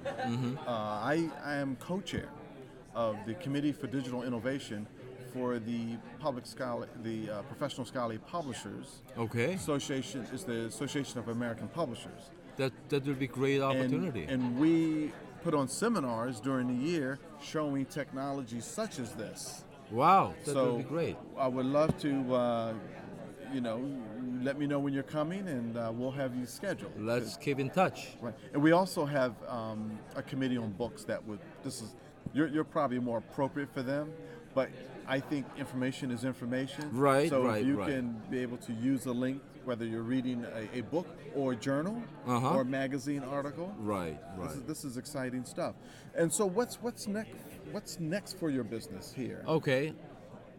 uh, 0.66 0.70
I, 0.70 1.30
I 1.42 1.54
am 1.54 1.76
co-chair 1.76 2.28
of 2.94 3.16
the 3.26 3.34
Committee 3.34 3.72
for 3.72 3.86
Digital 3.86 4.22
Innovation 4.22 4.86
for 5.32 5.58
the 5.58 5.96
Public 6.18 6.46
Scholar, 6.46 6.88
the 7.02 7.30
uh, 7.30 7.42
Professional 7.42 7.86
Scholarly 7.86 8.18
Publishers 8.18 9.02
Okay, 9.16 9.54
Association. 9.54 10.26
Is 10.32 10.44
the 10.44 10.66
Association 10.66 11.18
of 11.18 11.28
American 11.28 11.68
Publishers, 11.68 12.30
that 12.56 12.72
that 12.90 13.06
will 13.06 13.14
be 13.14 13.26
great 13.26 13.60
and, 13.62 13.64
opportunity. 13.64 14.24
and 14.28 14.58
we 14.58 15.12
put 15.42 15.54
on 15.54 15.68
seminars 15.68 16.40
during 16.40 16.68
the 16.68 16.84
year 16.84 17.18
showing 17.42 17.84
technologies 17.86 18.64
such 18.64 18.98
as 18.98 19.12
this. 19.12 19.64
wow, 19.90 20.34
that 20.44 20.52
so 20.52 20.64
will 20.66 20.76
be 20.78 20.82
great. 20.84 21.16
I 21.38 21.48
would 21.48 21.66
love 21.66 21.96
to, 22.00 22.34
uh, 22.34 22.72
you 23.52 23.60
know, 23.60 23.80
let 24.42 24.58
me 24.58 24.66
know 24.66 24.78
when 24.78 24.92
you're 24.92 25.02
coming, 25.02 25.48
and 25.48 25.76
uh, 25.76 25.90
we'll 25.94 26.10
have 26.10 26.36
you 26.36 26.46
scheduled. 26.46 26.92
Let's 27.00 27.36
keep 27.36 27.58
in 27.58 27.70
touch. 27.70 28.08
Right. 28.20 28.34
And 28.52 28.62
we 28.62 28.72
also 28.72 29.04
have 29.04 29.34
um, 29.48 29.98
a 30.14 30.22
committee 30.22 30.58
on 30.58 30.70
books 30.72 31.04
that 31.04 31.24
would, 31.26 31.38
this 31.64 31.80
is, 31.82 31.94
you're, 32.34 32.48
you're 32.48 32.64
probably 32.64 32.98
more 32.98 33.18
appropriate 33.18 33.72
for 33.72 33.82
them, 33.82 34.12
but 34.54 34.68
I 35.06 35.20
think 35.20 35.46
information 35.56 36.10
is 36.10 36.24
information. 36.24 36.90
Right, 36.92 37.30
So 37.30 37.42
right, 37.42 37.62
if 37.62 37.66
you 37.66 37.76
right. 37.76 37.88
can 37.88 38.20
be 38.30 38.40
able 38.40 38.58
to 38.58 38.72
use 38.74 39.06
a 39.06 39.12
link, 39.12 39.40
whether 39.68 39.84
you're 39.84 40.02
reading 40.16 40.46
a, 40.56 40.78
a 40.78 40.80
book 40.80 41.06
or 41.36 41.52
a 41.52 41.56
journal 41.56 42.02
Uh-huh. 42.26 42.54
or 42.56 42.62
a 42.62 42.64
magazine 42.64 43.22
article. 43.22 43.68
Right, 43.78 44.18
This 44.38 44.46
right. 44.46 44.56
is, 44.56 44.62
this 44.62 44.84
is 44.84 44.96
exciting 44.96 45.44
stuff. 45.44 45.74
And 46.16 46.32
so 46.32 46.46
what's, 46.46 46.76
what's 46.84 47.06
next, 47.06 47.34
what's 47.70 48.00
next 48.00 48.38
for 48.38 48.48
your 48.48 48.64
business 48.64 49.12
here? 49.14 49.44
Okay. 49.46 49.92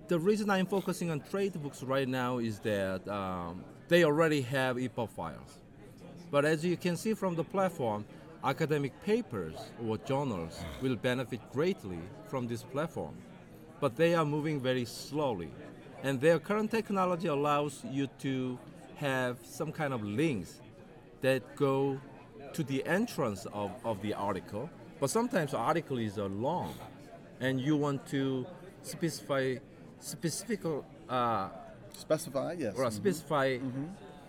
The 0.09 0.19
reason 0.19 0.49
I'm 0.51 0.67
focusing 0.67 1.09
on 1.09 1.21
trade 1.31 1.53
books 1.63 1.81
right 1.81 2.07
now 2.07 2.37
is 2.37 2.59
that 2.59 3.01
um, 3.07 3.63
they 3.87 4.03
already 4.05 4.41
have 4.41 4.75
EPUB 4.77 5.09
files. 5.09 5.57
But 6.29 6.45
as 6.45 6.63
you 6.63 6.77
can 6.77 6.95
see 6.95 7.15
from 7.15 7.33
the 7.35 7.43
platform, 7.43 8.05
academic 8.43 8.93
papers 9.03 9.55
or 9.87 9.97
journals 9.97 10.55
will 10.83 10.95
benefit 10.95 11.41
greatly 11.51 11.99
from 12.27 12.47
this 12.47 12.61
platform. 12.61 13.15
But 13.79 13.95
they 13.95 14.13
are 14.13 14.25
moving 14.25 14.61
very 14.61 14.85
slowly. 14.85 15.49
And 16.03 16.21
their 16.21 16.37
current 16.39 16.69
technology 16.71 17.27
allows 17.27 17.83
you 17.91 18.05
to 18.25 18.57
have 18.99 19.37
some 19.45 19.71
kind 19.71 19.93
of 19.93 20.03
links 20.03 20.59
that 21.21 21.55
go 21.55 21.99
to 22.53 22.63
the 22.63 22.85
entrance 22.85 23.45
of, 23.53 23.71
of 23.85 24.01
the 24.01 24.13
article. 24.13 24.69
But 24.99 25.09
sometimes 25.09 25.51
the 25.51 25.57
article 25.57 25.97
is 25.97 26.17
uh, 26.17 26.25
long, 26.25 26.73
and 27.39 27.59
you 27.61 27.77
want 27.77 28.05
to 28.07 28.45
specify 28.81 29.55
specific 29.99 30.61
uh, 31.09 31.49
Specify, 31.97 32.53
yes. 32.57 32.75
or 32.77 32.85
Mhm. 32.85 32.91
specify 32.91 33.57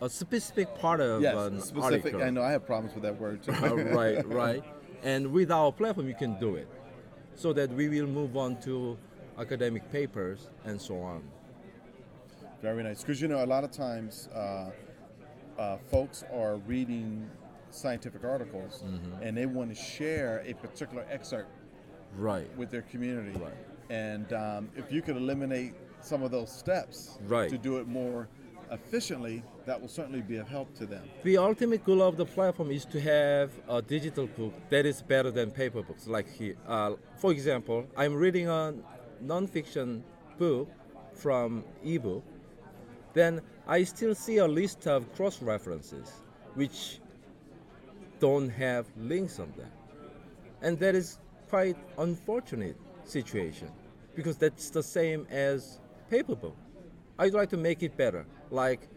a 0.01 0.09
specific 0.09 0.75
part 0.81 1.01
of 1.01 1.23
Yes, 1.23 1.37
an 1.37 1.61
specific. 1.61 1.83
article. 2.15 2.23
I 2.23 2.31
know 2.31 2.43
I 2.43 2.53
have 2.53 2.65
problems 2.67 2.95
with 2.95 3.03
that 3.05 3.21
word 3.21 3.43
too. 3.43 3.53
Right, 4.01 4.27
right. 4.27 4.65
And 5.03 5.33
with 5.33 5.51
our 5.51 5.71
platform, 5.73 6.09
you 6.09 6.15
can 6.15 6.39
do 6.41 6.57
it, 6.57 6.69
so 7.37 7.53
that 7.53 7.71
we 7.71 7.89
will 7.89 8.07
move 8.07 8.37
on 8.37 8.57
to 8.63 8.97
academic 9.39 9.91
papers 9.93 10.49
and 10.65 10.81
so 10.81 11.01
on. 11.01 11.23
Very 12.63 12.83
nice. 12.83 13.01
Because 13.03 13.21
you 13.21 13.29
know, 13.29 13.43
a 13.45 13.47
lot 13.47 13.65
of 13.65 13.71
times, 13.71 14.29
uh, 14.35 14.71
uh, 15.59 15.77
folks 15.91 16.25
are 16.33 16.57
reading 16.67 17.29
scientific 17.71 18.25
articles 18.25 18.83
Mm-hmm. 18.85 19.23
and 19.23 19.37
they 19.37 19.47
want 19.47 19.71
to 19.75 19.81
share 19.81 20.43
a 20.47 20.55
particular 20.55 21.07
excerpt 21.11 21.51
Right. 22.17 22.49
with 22.57 22.71
their 22.71 22.83
community. 22.83 23.39
Right. 23.39 23.53
And 23.89 24.33
um, 24.33 24.69
if 24.77 24.91
you 24.93 25.01
could 25.03 25.17
eliminate 25.17 25.75
some 26.01 26.23
of 26.23 26.31
those 26.31 26.51
steps 26.51 27.19
Right. 27.27 27.49
to 27.51 27.59
do 27.59 27.79
it 27.79 27.87
more 27.87 28.29
efficiently, 28.73 29.43
that 29.67 29.81
will 29.81 29.89
certainly 29.89 30.21
be 30.23 30.37
of 30.37 30.49
help 30.49 30.75
to 30.77 30.87
them. 30.87 31.09
The 31.25 31.37
ultimate 31.39 31.85
goal 31.85 32.03
of 32.03 32.17
the 32.17 32.25
platform 32.27 32.71
is 32.71 32.85
to 32.87 33.01
have 33.01 33.51
a 33.69 33.81
digital 33.83 34.27
book 34.27 34.55
that 34.71 34.87
is 34.87 35.03
better 35.03 35.31
than 35.31 35.51
paper 35.51 35.83
books. 35.83 36.07
Like 36.07 36.29
here, 36.33 36.57
uh, 36.67 36.95
for 37.17 37.31
example, 37.33 37.87
I'm 37.97 38.15
reading 38.15 38.49
a 38.49 38.75
nonfiction 39.25 40.03
book 40.39 40.69
from 41.15 41.65
ebook. 41.85 42.25
Then 43.13 43.41
I 43.67 43.85
still 43.85 44.15
see 44.15 44.39
a 44.39 44.47
list 44.47 44.87
of 44.87 45.13
cross 45.15 45.43
references, 45.43 46.13
which 46.55 47.01
don't 48.19 48.51
have 48.51 48.87
links 48.99 49.39
on 49.39 49.53
them, 49.57 49.71
and 50.63 50.79
that 50.79 50.95
is 50.95 51.19
quite 51.49 51.77
unfortunate 51.99 52.77
situation 53.05 53.69
because 54.15 54.37
that's 54.37 54.71
the 54.71 54.83
same 54.83 55.27
as 55.31 55.81
paper 56.09 56.37
book. 56.37 56.57
I'd 57.19 57.35
like 57.35 57.51
to 57.51 57.57
make 57.57 57.83
it 57.83 57.97
better. 57.97 58.25
Like 58.51 58.89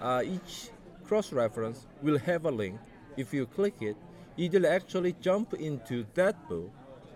uh, 0.00 0.22
each 0.24 0.70
cross 1.04 1.32
reference 1.32 1.86
will 2.02 2.18
have 2.18 2.46
a 2.46 2.50
link. 2.50 2.78
If 3.16 3.34
you 3.34 3.46
click 3.46 3.74
it, 3.80 3.96
it 4.36 4.52
will 4.52 4.66
actually 4.66 5.14
jump 5.20 5.54
into 5.54 6.06
that 6.14 6.48
book 6.48 6.70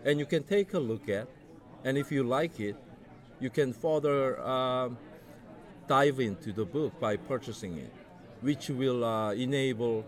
and 0.04 0.18
you 0.18 0.26
can 0.26 0.42
take 0.42 0.74
a 0.74 0.78
look 0.78 1.08
at. 1.08 1.28
And 1.84 1.96
if 1.96 2.10
you 2.10 2.22
like 2.24 2.60
it, 2.60 2.76
you 3.40 3.50
can 3.50 3.72
further 3.72 4.40
um, 4.40 4.98
dive 5.86 6.20
into 6.20 6.52
the 6.52 6.64
book 6.64 6.98
by 7.00 7.16
purchasing 7.16 7.78
it, 7.78 7.92
which 8.40 8.68
will 8.68 9.04
uh, 9.04 9.32
enable 9.32 10.04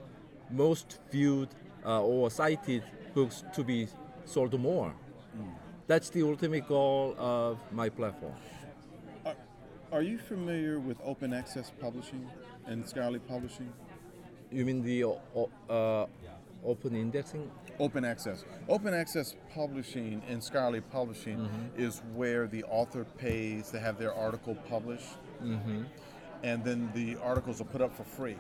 most 0.51 0.99
viewed 1.11 1.49
uh, 1.85 2.03
or 2.03 2.31
cited 2.31 2.83
books 3.15 3.45
to 3.55 3.63
be 3.65 3.89
sold 4.25 4.59
more. 4.59 4.93
That's 5.87 6.11
the 6.11 6.23
ultimate 6.23 6.67
goal 6.67 7.15
of 7.17 7.59
my 7.73 7.89
platform. 7.89 8.35
Are, 9.25 9.37
are 9.93 10.03
you 10.03 10.19
familiar 10.19 10.81
with 10.81 10.97
open 11.05 11.33
access 11.33 11.71
publishing 11.81 12.29
and 12.67 12.89
scholarly 12.89 13.21
publishing? 13.21 13.73
You 14.51 14.65
mean 14.65 14.83
the 14.83 15.05
uh, 15.71 16.07
open 16.65 16.97
indexing. 16.97 17.49
Open 17.79 18.05
access. 18.05 18.45
Open 18.69 18.95
access 18.95 19.37
publishing 19.55 20.23
and 20.29 20.43
scholarly 20.43 20.81
publishing 20.81 21.39
Mm-hmm. 21.39 21.81
is 21.83 22.03
where 22.15 22.47
the 22.49 22.65
author 22.65 23.05
pays 23.19 23.71
to 23.71 23.79
have 23.79 23.97
their 23.99 24.13
article 24.15 24.57
published, 24.69 25.19
Mm-hmm. 25.43 25.83
and 26.43 26.65
then 26.65 26.91
the 26.95 27.17
articles 27.23 27.61
are 27.61 27.65
put 27.65 27.81
up 27.81 27.95
for 27.97 28.05
free 28.05 28.37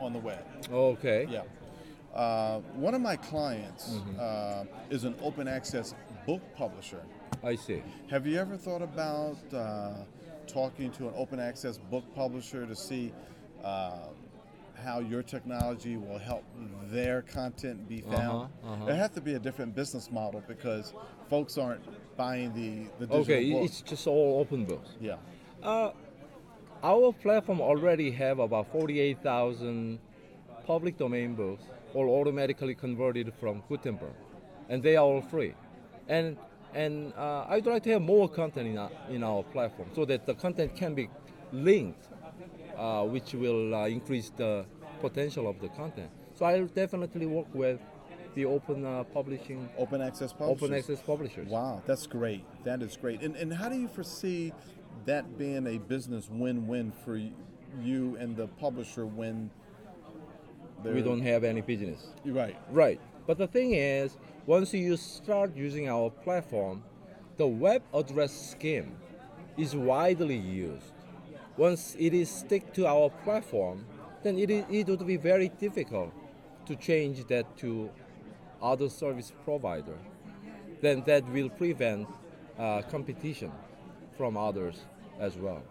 on 0.00 0.12
the 0.12 0.18
web. 0.18 0.44
Okay. 0.70 1.26
Yeah. 1.30 1.42
Uh, 2.14 2.60
one 2.74 2.94
of 2.94 3.00
my 3.00 3.16
clients 3.16 3.90
Mm-hmm. 3.90 4.16
uh, 4.18 4.64
is 4.90 5.04
an 5.04 5.14
open 5.22 5.46
access 5.48 5.94
book 6.26 6.42
publisher. 6.56 7.00
I 7.44 7.54
see. 7.56 7.82
Have 8.10 8.26
you 8.26 8.38
ever 8.38 8.56
thought 8.56 8.82
about 8.82 9.36
uh, 9.54 9.92
talking 10.46 10.90
to 10.92 11.08
an 11.08 11.14
open 11.16 11.38
access 11.38 11.78
book 11.78 12.04
publisher 12.14 12.66
to 12.66 12.74
see 12.74 13.12
uh, 13.62 13.98
how 14.82 15.00
your 15.00 15.22
technology 15.22 15.96
will 15.96 16.18
help 16.18 16.44
their 16.90 17.22
content 17.22 17.88
be 17.88 18.00
found? 18.00 18.48
uh-huh. 18.64 18.86
There 18.86 18.96
has 18.96 19.10
to 19.10 19.20
be 19.20 19.34
a 19.34 19.38
different 19.38 19.74
business 19.74 20.10
model 20.10 20.42
because 20.48 20.94
folks 21.28 21.58
aren't 21.58 21.82
buying 22.16 22.52
the, 22.54 22.88
the 22.98 23.06
digital 23.06 23.16
Okay, 23.22 23.52
book. 23.52 23.64
it's 23.64 23.80
just 23.82 24.06
all 24.06 24.40
open 24.40 24.64
books. 24.64 24.90
yeah. 25.00 25.16
Our 26.82 27.12
platform 27.12 27.60
already 27.60 28.10
have 28.12 28.38
about 28.38 28.70
48,000 28.70 29.98
public 30.64 30.96
domain 30.96 31.34
books, 31.34 31.64
all 31.94 32.08
automatically 32.20 32.74
converted 32.74 33.32
from 33.40 33.62
Gutenberg, 33.68 34.12
and 34.68 34.82
they 34.82 34.96
are 34.96 35.04
all 35.04 35.22
free. 35.22 35.54
And 36.08 36.36
and 36.74 37.14
uh, 37.16 37.46
I'd 37.48 37.66
like 37.66 37.82
to 37.84 37.92
have 37.92 38.02
more 38.02 38.28
content 38.28 38.68
in 38.68 38.76
our, 38.76 38.90
in 39.08 39.24
our 39.24 39.42
platform 39.42 39.88
so 39.94 40.04
that 40.04 40.26
the 40.26 40.34
content 40.34 40.76
can 40.76 40.94
be 40.94 41.08
linked, 41.50 42.06
uh, 42.76 43.04
which 43.04 43.32
will 43.32 43.74
uh, 43.74 43.86
increase 43.88 44.30
the 44.36 44.66
potential 45.00 45.48
of 45.48 45.58
the 45.60 45.68
content. 45.68 46.10
So 46.34 46.44
I'll 46.44 46.66
definitely 46.66 47.24
work 47.24 47.46
with 47.54 47.80
the 48.34 48.44
open 48.44 48.84
uh, 48.84 49.02
publishing, 49.04 49.66
Open 49.78 50.02
access 50.02 50.32
publishers. 50.32 50.62
open 50.62 50.74
access 50.78 51.00
publishers. 51.00 51.48
Wow, 51.48 51.82
that's 51.86 52.06
great. 52.06 52.44
That 52.64 52.82
is 52.82 52.96
great. 52.98 53.22
And, 53.22 53.34
and 53.34 53.52
how 53.52 53.70
do 53.70 53.76
you 53.76 53.88
foresee 53.88 54.52
that 55.06 55.38
being 55.38 55.66
a 55.66 55.78
business 55.78 56.28
win-win 56.30 56.92
for 57.04 57.20
you 57.82 58.16
and 58.16 58.36
the 58.36 58.46
publisher 58.46 59.06
when 59.06 59.50
We 60.84 61.02
don't 61.02 61.20
have 61.22 61.44
any 61.44 61.60
business. 61.60 62.08
Right. 62.24 62.56
Right. 62.70 63.00
But 63.26 63.38
the 63.38 63.46
thing 63.46 63.74
is, 63.74 64.16
once 64.46 64.72
you 64.72 64.96
start 64.96 65.56
using 65.56 65.88
our 65.88 66.10
platform, 66.10 66.84
the 67.36 67.46
web 67.46 67.82
address 67.92 68.32
scheme 68.32 68.96
is 69.56 69.74
widely 69.74 70.36
used. 70.36 70.92
Once 71.56 71.96
it 71.98 72.14
is 72.14 72.30
stick 72.30 72.72
to 72.74 72.86
our 72.86 73.10
platform, 73.24 73.84
then 74.22 74.38
it, 74.38 74.50
it 74.50 74.86
would 74.86 75.06
be 75.06 75.16
very 75.16 75.48
difficult 75.48 76.12
to 76.66 76.76
change 76.76 77.26
that 77.26 77.56
to 77.58 77.90
other 78.62 78.88
service 78.88 79.32
provider. 79.44 79.98
Then 80.80 81.02
that 81.06 81.28
will 81.32 81.50
prevent 81.50 82.08
uh, 82.58 82.82
competition 82.82 83.50
from 84.18 84.36
others 84.36 84.76
as 85.20 85.36
well. 85.36 85.62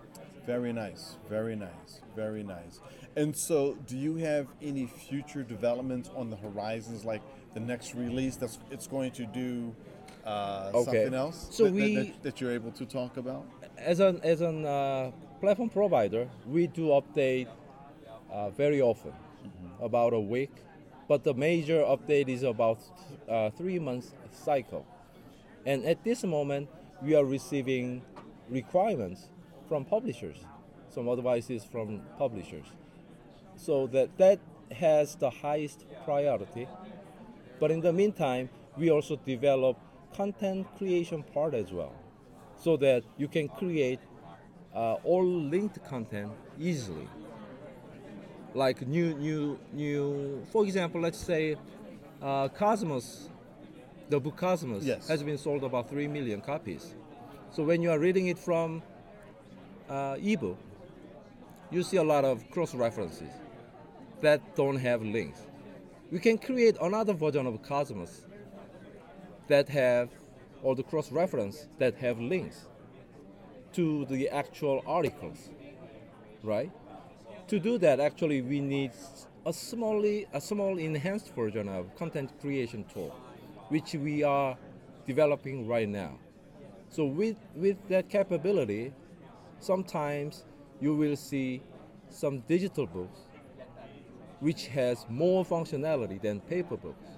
Very 0.48 0.72
nice. 0.74 1.18
Very 1.30 1.56
nice. 1.56 2.02
Very 2.16 2.42
nice. 2.42 2.80
And 3.18 3.36
so, 3.36 3.76
do 3.86 3.98
you 3.98 4.16
have 4.16 4.48
any 4.62 4.86
future 4.88 5.44
developments 5.44 6.10
on 6.16 6.30
the 6.30 6.38
horizons, 6.38 7.04
like 7.04 7.22
the 7.54 7.60
next 7.60 7.94
release 7.94 8.38
that's 8.38 8.58
it's 8.72 8.88
going 8.88 9.12
to 9.12 9.26
do 9.26 9.76
uh, 10.26 10.72
Okay. 10.74 10.84
something 10.86 11.14
else 11.14 11.48
So 11.52 11.66
that, 11.66 11.74
we- 11.74 11.96
that, 11.96 12.24
that 12.24 12.42
you're 12.42 12.52
able 12.54 12.72
to 12.72 12.86
talk 12.86 13.18
about? 13.18 13.46
as 13.78 14.00
an 14.00 14.20
as 14.24 14.42
an 14.42 14.66
uh, 14.66 15.12
platform 15.42 15.70
provider, 15.70 16.28
we 16.48 16.66
do 16.68 16.88
update 17.00 17.48
uh, 18.32 18.50
very 18.52 18.82
often, 18.82 19.14
about 19.82 20.14
a 20.14 20.20
week. 20.20 20.52
But 21.08 21.24
the 21.24 21.34
major 21.34 21.80
update 21.84 22.28
is 22.28 22.44
about 22.44 22.80
uh, 23.30 23.50
three 23.52 23.80
months 23.80 24.14
cycle, 24.32 24.86
and 25.66 25.86
at 25.86 26.04
this 26.04 26.24
moment, 26.24 26.68
we 27.02 27.16
are 27.16 27.24
receiving 27.26 28.02
requirements 28.50 29.30
from 29.68 29.86
publishers, 29.86 30.38
some 30.90 31.08
advices 31.10 31.64
from 31.64 32.02
publishers, 32.18 32.66
so 33.56 33.88
that 33.88 34.18
that 34.18 34.40
has 34.72 35.16
the 35.16 35.30
highest 35.30 35.86
priority. 36.06 36.68
But 37.60 37.72
in 37.72 37.82
the 37.82 37.92
meantime, 37.94 38.50
we 38.78 38.92
also 38.92 39.16
develop 39.16 39.78
content 40.16 40.68
creation 40.78 41.24
part 41.24 41.54
as 41.54 41.72
well, 41.72 41.94
so 42.58 42.78
that 42.78 43.04
you 43.18 43.28
can 43.28 43.48
create 43.50 44.00
uh, 44.76 44.96
all 45.04 45.26
linked 45.26 45.84
content 45.86 46.32
easily. 46.60 47.08
Like 48.54 48.88
new, 48.88 49.14
new, 49.16 49.60
new. 49.74 50.44
For 50.52 50.64
example, 50.64 51.02
let's 51.02 51.18
say 51.20 51.56
uh, 52.22 52.48
Cosmos, 52.50 53.30
the 54.10 54.20
book 54.20 54.38
Cosmos 54.38 54.84
Yes. 54.84 55.08
has 55.08 55.22
been 55.22 55.38
sold 55.38 55.64
about 55.64 55.90
three 55.90 56.08
million 56.08 56.42
copies. 56.42 56.96
So 57.52 57.64
when 57.64 57.82
you 57.82 57.92
are 57.92 58.00
reading 58.00 58.28
it 58.28 58.38
from 58.38 58.84
uh, 59.90 60.18
ebook, 60.22 60.58
you 61.72 61.84
see 61.84 61.98
a 61.98 62.04
lot 62.04 62.24
of 62.24 62.50
cross 62.52 62.74
references 62.76 63.30
that 64.22 64.56
don't 64.56 64.78
have 64.78 65.02
links. 65.02 65.42
We 66.12 66.20
can 66.20 66.38
create 66.38 66.78
another 66.82 67.14
version 67.14 67.46
of 67.48 67.62
Cosmos 67.64 68.24
that 69.48 69.68
have 69.70 70.10
all 70.64 70.76
the 70.76 70.84
cross 70.84 71.12
reference 71.12 71.68
that 71.78 71.96
have 71.96 72.20
links 72.20 72.66
to 73.74 74.06
the 74.06 74.30
actual 74.30 74.84
articles, 74.88 75.50
right? 76.44 76.72
To 77.50 77.60
do 77.60 77.78
that, 77.80 78.00
actually, 78.00 78.42
we 78.42 78.60
need 78.60 78.92
a 79.46 79.52
smallly 79.52 80.28
a 80.34 80.42
small 80.42 80.78
enhanced 80.78 81.34
version 81.34 81.70
of 81.70 81.96
content 81.96 82.32
creation 82.42 82.86
tool, 82.94 83.16
which 83.70 83.94
we 83.94 84.24
are 84.24 84.58
developing 85.06 85.68
right 85.68 85.88
now. 85.88 86.18
So 86.98 87.06
with 87.06 87.38
with 87.56 87.78
that 87.90 88.10
capability, 88.10 88.92
sometimes 89.60 90.46
you 90.82 90.96
will 90.96 91.16
see 91.16 91.62
some 92.10 92.40
digital 92.48 92.88
books 92.88 93.20
which 94.40 94.66
has 94.70 95.06
more 95.08 95.46
functionality 95.46 96.20
than 96.20 96.40
paper 96.40 96.76
books. 96.76 97.10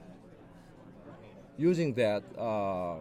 Using 1.57 1.93
that, 1.93 2.23
uh, 2.37 2.95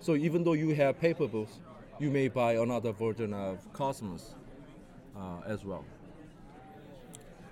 so 0.00 0.16
even 0.16 0.42
though 0.42 0.54
you 0.54 0.74
have 0.74 0.98
paper 0.98 1.28
books, 1.28 1.60
you 1.98 2.10
may 2.10 2.28
buy 2.28 2.54
another 2.54 2.92
version 2.92 3.34
of 3.34 3.70
Cosmos 3.74 4.36
uh, 5.14 5.40
as 5.46 5.66
well. 5.66 5.84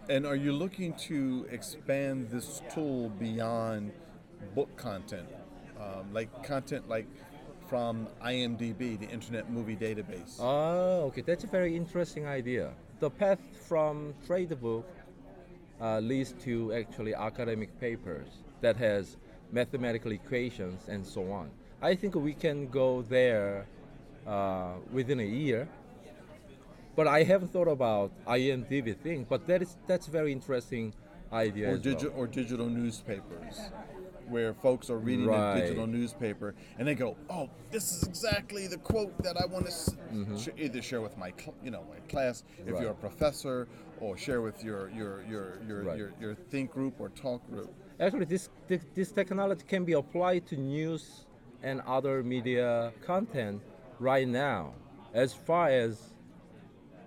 And 0.08 0.24
are 0.24 0.36
you 0.36 0.54
looking 0.54 0.94
to 1.08 1.46
expand 1.50 2.30
this 2.30 2.62
tool 2.72 3.10
beyond 3.10 3.92
book 4.54 4.74
content, 4.78 5.28
um, 5.78 6.14
like 6.14 6.30
content 6.42 6.88
like 6.88 7.06
from 7.72 8.06
IMDb, 8.22 9.00
the 9.00 9.08
Internet 9.08 9.48
Movie 9.48 9.76
Database? 9.76 10.36
Ah, 10.38 11.08
okay, 11.08 11.22
that's 11.22 11.44
a 11.44 11.46
very 11.46 11.74
interesting 11.74 12.26
idea. 12.26 12.68
The 13.00 13.08
path 13.08 13.40
from 13.66 14.12
trade 14.26 14.60
book 14.60 14.86
uh, 15.80 15.98
leads 16.00 16.32
to 16.44 16.74
actually 16.74 17.14
academic 17.14 17.70
papers 17.80 18.28
that 18.60 18.76
has 18.76 19.16
mathematical 19.52 20.12
equations 20.12 20.86
and 20.88 21.00
so 21.06 21.32
on. 21.32 21.50
I 21.80 21.94
think 21.94 22.14
we 22.14 22.34
can 22.34 22.68
go 22.68 23.00
there 23.08 23.64
uh, 24.26 24.74
within 24.92 25.20
a 25.20 25.30
year. 25.42 25.66
But 26.94 27.06
I 27.08 27.22
haven't 27.22 27.54
thought 27.54 27.68
about 27.68 28.12
IMDb 28.26 28.94
thing. 28.94 29.24
But 29.26 29.46
that 29.46 29.62
is 29.62 29.78
that's 29.86 30.08
very 30.08 30.30
interesting 30.30 30.92
idea. 31.32 31.70
or, 31.70 31.76
as 31.76 32.04
well. 32.04 32.12
or 32.16 32.26
digital 32.26 32.66
newspapers, 32.66 33.56
where 34.32 34.54
folks 34.54 34.88
are 34.90 34.98
reading 34.98 35.26
Right. 35.26 35.56
a 35.58 35.60
digital 35.60 35.86
newspaper 35.86 36.54
and 36.78 36.88
they 36.88 36.94
go, 36.94 37.16
"Oh, 37.30 37.50
this 37.70 37.92
is 37.94 38.02
exactly 38.08 38.66
the 38.66 38.78
quote 38.78 39.16
that 39.22 39.36
I 39.36 39.44
want 39.46 39.66
to 39.66 39.70
s- 39.72 39.94
sh- 40.42 40.48
either 40.56 40.80
share 40.82 41.02
with 41.02 41.16
my, 41.18 41.32
cl- 41.38 41.54
you 41.62 41.70
know, 41.70 41.84
my 41.90 42.00
class 42.08 42.42
if 42.42 42.64
Mm-hmm. 42.64 42.72
Right. 42.74 42.82
you're 42.82 42.90
a 42.92 42.94
professor, 42.94 43.68
or 44.00 44.16
share 44.16 44.40
with 44.40 44.64
your 44.64 44.88
your 44.90 45.22
your 45.32 45.58
your, 45.68 45.82
Right. 45.84 45.98
your, 45.98 46.12
your 46.20 46.34
think 46.50 46.72
group 46.72 46.94
or 46.98 47.10
talk 47.10 47.40
group." 47.48 47.70
Actually, 48.00 48.24
this, 48.24 48.48
this 48.66 48.82
this 48.94 49.12
technology 49.12 49.64
can 49.68 49.84
be 49.84 49.92
applied 49.92 50.46
to 50.46 50.56
news 50.56 51.26
and 51.62 51.80
other 51.82 52.22
media 52.24 52.92
content 53.04 53.60
right 54.00 54.26
now, 54.26 54.72
as 55.14 55.32
far 55.34 55.68
as 55.68 55.92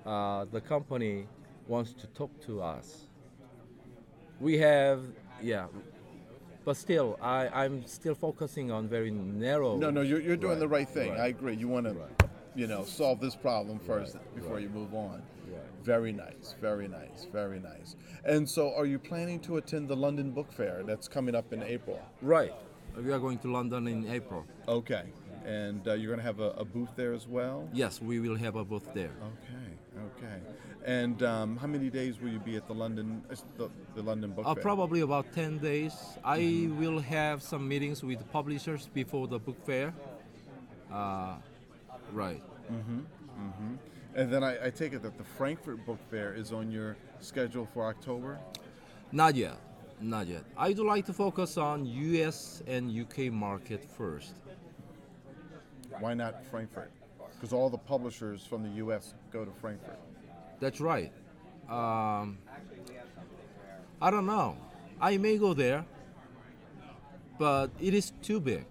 uh, 0.06 0.46
the 0.52 0.62
company 0.62 1.28
wants 1.68 1.92
to 1.94 2.08
talk 2.08 2.32
to 2.42 2.62
us. 2.62 3.08
We 4.40 4.58
have, 4.60 5.00
yeah, 5.42 5.66
but 6.66 6.76
still, 6.76 7.18
I, 7.22 7.48
I'm 7.64 7.86
still 7.86 8.16
focusing 8.16 8.72
on 8.72 8.88
very 8.88 9.12
narrow. 9.12 9.78
No, 9.78 9.92
no, 9.92 10.02
you're, 10.02 10.20
you're 10.20 10.36
doing 10.36 10.54
Right, 10.54 10.60
the 10.60 10.68
right 10.68 10.90
thing. 10.90 11.12
right. 11.12 11.20
I 11.20 11.28
agree. 11.28 11.56
You 11.56 11.68
want 11.68 11.86
to, 11.86 11.94
Right. 11.94 12.30
you 12.56 12.68
know, 12.68 12.84
solve 12.84 13.22
this 13.22 13.36
problem 13.36 13.80
first 13.80 14.18
before 14.36 14.60
you 14.60 14.70
move 14.70 14.94
on. 14.94 15.22
Very 15.84 16.12
nice, 16.12 16.56
very 16.60 16.88
nice, 16.88 17.28
very 17.32 17.60
nice. 17.60 17.96
And 18.24 18.50
so, 18.50 18.74
are 18.76 18.88
you 18.88 18.98
planning 18.98 19.40
to 19.42 19.58
attend 19.58 19.88
the 19.88 19.96
London 19.96 20.32
Book 20.32 20.52
Fair 20.52 20.82
that's 20.84 21.08
coming 21.08 21.36
up 21.36 21.54
in 21.54 21.62
April? 21.62 22.02
Right. 22.24 22.54
We 22.98 23.12
are 23.14 23.20
going 23.20 23.38
to 23.40 23.52
London 23.52 23.88
in 23.88 24.10
April. 24.10 24.46
Okay, 24.68 25.04
and 25.46 25.88
uh, 25.88 25.94
you're 25.94 26.08
going 26.08 26.18
to 26.18 26.26
have 26.26 26.40
a, 26.40 26.52
a 26.58 26.66
booth 26.66 26.90
there 26.96 27.14
as 27.14 27.28
well. 27.28 27.70
Yes, 27.72 28.02
we 28.02 28.20
will 28.20 28.36
have 28.36 28.56
a 28.56 28.66
booth 28.66 28.88
there. 28.96 29.12
Okay, 29.22 30.18
okay. 30.26 30.42
And 30.86 31.24
um, 31.24 31.58
how 31.58 31.66
many 31.66 31.90
days 31.90 32.22
will 32.22 32.30
you 32.30 32.38
be 32.40 32.56
at 32.56 32.68
the 32.68 32.74
London 32.74 33.24
uh, 33.32 33.36
the, 33.58 33.70
the 33.96 34.04
London 34.04 34.32
Book 34.32 34.46
Uh, 34.46 34.54
Fair? 34.54 34.62
probably 34.62 35.02
about 35.02 35.26
10 35.34 35.58
days. 35.58 35.94
I 36.24 36.70
will 36.78 37.00
have 37.00 37.42
some 37.42 37.68
meetings 37.68 38.04
with 38.04 38.20
publishers 38.32 38.88
before 38.94 39.28
the 39.28 39.40
book 39.40 39.58
fair. 39.66 39.94
Uh, 40.92 41.38
right. 42.14 42.42
And 44.16 44.32
then 44.32 44.44
I, 44.44 44.68
I 44.68 44.70
take 44.70 44.94
it 44.94 45.02
that 45.02 45.18
the 45.18 45.24
Frankfurt 45.24 45.84
Book 45.88 46.00
Fair 46.12 46.34
is 46.36 46.54
on 46.54 46.70
your 46.72 46.96
schedule 47.20 47.68
for 47.74 47.88
October. 47.88 48.38
Not 49.12 49.36
yet. 49.36 49.58
Not 50.00 50.28
yet. 50.28 50.44
I'd 50.56 50.78
like 50.78 51.06
to 51.08 51.14
focus 51.14 51.58
on 51.58 51.86
US 51.86 52.62
and 52.68 52.92
UK 52.92 53.32
market 53.34 53.84
first. 53.84 54.36
Why 56.00 56.14
not 56.14 56.46
Frankfurt? 56.46 56.92
Because 57.34 57.54
all 57.54 57.70
the 57.72 57.78
publishers 57.78 58.46
from 58.46 58.62
the 58.64 58.70
U.S. 58.84 59.16
go 59.32 59.44
to 59.46 59.52
Frankfurt. 59.52 60.00
That's 60.60 60.80
right. 60.80 61.12
Um, 61.70 62.38
I 64.02 64.12
don't 64.12 64.26
know. 64.26 64.58
I 65.02 65.18
may 65.18 65.38
go 65.38 65.54
there, 65.54 65.86
but 67.38 67.72
it 67.80 67.94
is 67.94 68.12
too 68.22 68.40
big. 68.40 68.66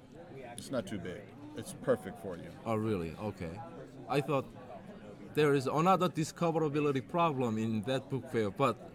It's 0.56 0.70
not 0.70 0.86
too 0.86 0.98
big. 0.98 1.20
It's 1.56 1.74
perfect 1.82 2.20
for 2.22 2.36
you. 2.36 2.50
Oh, 2.64 2.76
really? 2.76 3.14
Okay. 3.20 3.50
I 4.08 4.20
thought 4.20 4.46
there 5.34 5.54
is 5.54 5.66
another 5.66 6.08
discoverability 6.08 7.06
problem 7.06 7.58
in 7.58 7.82
that 7.82 8.08
book 8.08 8.30
fair, 8.32 8.50
but 8.50 8.90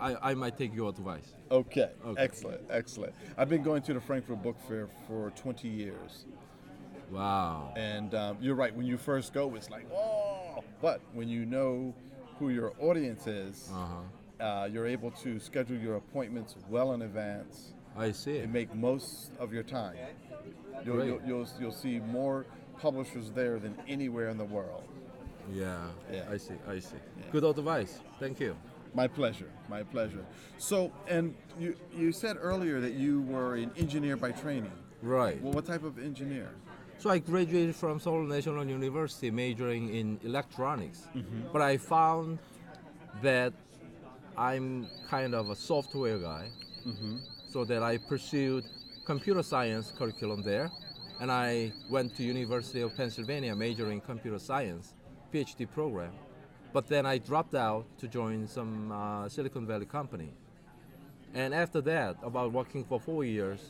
I, 0.00 0.30
I 0.30 0.34
might 0.34 0.56
take 0.56 0.74
your 0.74 0.90
advice. 0.90 1.34
Okay. 1.50 1.90
Okay. 2.04 2.22
Excellent. 2.22 2.60
Excellent. 2.70 3.14
I've 3.36 3.48
been 3.48 3.62
going 3.62 3.82
to 3.82 3.94
the 3.94 4.00
Frankfurt 4.00 4.42
Book 4.42 4.56
Fair 4.68 4.88
for 5.06 5.30
20 5.30 5.68
years. 5.68 6.26
Wow. 7.10 7.72
And 7.76 8.14
um, 8.14 8.38
you're 8.40 8.54
right. 8.54 8.74
When 8.74 8.86
you 8.86 8.96
first 8.96 9.32
go, 9.32 9.54
it's 9.54 9.70
like, 9.70 9.86
oh. 9.92 10.64
But 10.80 11.00
when 11.12 11.28
you 11.28 11.44
know 11.44 11.94
who 12.38 12.48
your 12.50 12.72
audience 12.80 13.26
is, 13.26 13.70
Uh-huh. 13.72 14.44
uh, 14.44 14.64
you're 14.66 14.86
able 14.86 15.10
to 15.10 15.38
schedule 15.38 15.76
your 15.76 15.96
appointments 15.96 16.56
well 16.68 16.92
in 16.92 17.02
advance 17.02 17.72
I 17.96 18.12
see. 18.12 18.38
and 18.38 18.52
make 18.52 18.74
most 18.74 19.32
of 19.38 19.52
your 19.52 19.62
time. 19.62 19.96
You'll, 20.84 21.04
you'll, 21.04 21.20
you'll, 21.26 21.48
you'll 21.60 21.72
see 21.72 22.00
more 22.00 22.44
publishers 22.78 23.30
there 23.30 23.58
than 23.58 23.76
anywhere 23.88 24.28
in 24.28 24.36
the 24.38 24.44
world. 24.44 24.82
Yeah. 25.52 25.78
Yeah. 26.12 26.24
I 26.30 26.36
see. 26.36 26.54
I 26.68 26.78
see. 26.80 26.96
Good 27.30 27.44
advice. 27.44 28.00
Thank 28.18 28.40
you. 28.40 28.56
My 28.94 29.06
pleasure. 29.08 29.50
My 29.68 29.82
pleasure. 29.82 30.24
So, 30.58 30.92
and 31.08 31.34
you, 31.58 31.74
you 31.96 32.12
said 32.12 32.36
earlier 32.40 32.80
that 32.80 32.94
you 32.94 33.22
were 33.22 33.56
an 33.56 33.70
engineer 33.76 34.16
by 34.16 34.32
training. 34.32 34.72
Right. 35.02 35.40
Well, 35.42 35.52
what 35.52 35.66
type 35.66 35.84
of 35.84 35.98
engineer? 35.98 36.50
So 36.98 37.10
I 37.10 37.18
graduated 37.18 37.76
from 37.76 38.00
Seoul 38.00 38.22
National 38.22 38.64
University 38.66 39.30
majoring 39.30 39.94
in 39.94 40.18
electronics. 40.24 41.08
But 41.52 41.62
I 41.62 41.76
found 41.76 42.38
that 43.22 43.52
I'm 44.36 44.86
kind 45.08 45.34
of 45.34 45.50
a 45.50 45.56
software 45.56 46.18
guy. 46.18 46.48
So 47.50 47.64
that 47.64 47.82
I 47.82 47.98
pursued 47.98 48.64
computer 49.04 49.42
science 49.42 49.92
curriculum 49.96 50.42
there. 50.42 50.70
And 51.20 51.30
I 51.30 51.72
went 51.90 52.16
to 52.16 52.22
University 52.24 52.80
of 52.80 52.96
Pennsylvania 52.96 53.54
majoring 53.54 53.98
in 53.98 54.00
computer 54.00 54.38
science, 54.38 54.94
PhD 55.32 55.70
program. 55.70 56.12
But 56.72 56.88
then 56.88 57.06
I 57.06 57.18
dropped 57.18 57.54
out 57.54 57.84
to 57.98 58.08
join 58.08 58.48
some 58.48 58.90
uh, 58.90 59.28
Silicon 59.28 59.66
Valley 59.66 59.86
company. 59.86 60.30
And 61.34 61.54
after 61.54 61.80
that, 61.82 62.16
about 62.22 62.52
working 62.52 62.84
for 62.84 62.98
four 62.98 63.24
years, 63.24 63.60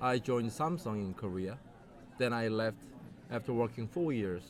I 0.00 0.18
joined 0.18 0.50
Samsung 0.50 0.96
in 0.96 1.14
Korea. 1.14 1.58
Then 2.18 2.32
I 2.32 2.48
left 2.48 2.82
after 3.30 3.52
working 3.52 3.86
four 3.86 4.12
years, 4.12 4.42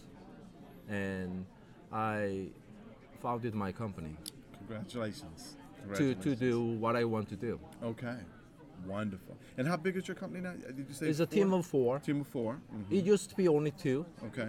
and 0.88 1.44
I 1.92 2.46
founded 3.22 3.54
my 3.54 3.72
company 3.72 4.16
Congratulations. 4.56 5.56
to, 5.96 6.14
to 6.14 6.34
do 6.34 6.62
what 6.62 6.96
I 6.96 7.04
want 7.04 7.28
to 7.28 7.36
do. 7.36 7.60
Okay. 7.84 8.16
Wonderful. 8.86 9.36
And 9.58 9.66
how 9.68 9.76
big 9.76 9.96
is 9.96 10.08
your 10.08 10.14
company 10.14 10.40
now? 10.40 10.52
Did 10.52 10.86
you 10.88 10.94
say 10.94 11.08
It's 11.08 11.20
a 11.20 11.26
team 11.26 11.52
of 11.52 11.66
four. 11.66 11.98
Team 11.98 12.20
of 12.20 12.28
4 12.28 12.54
Mhm. 12.74 12.92
It 12.98 13.04
used 13.04 13.28
to 13.30 13.36
be 13.36 13.48
only 13.48 13.72
two, 13.72 14.06
Okay. 14.28 14.48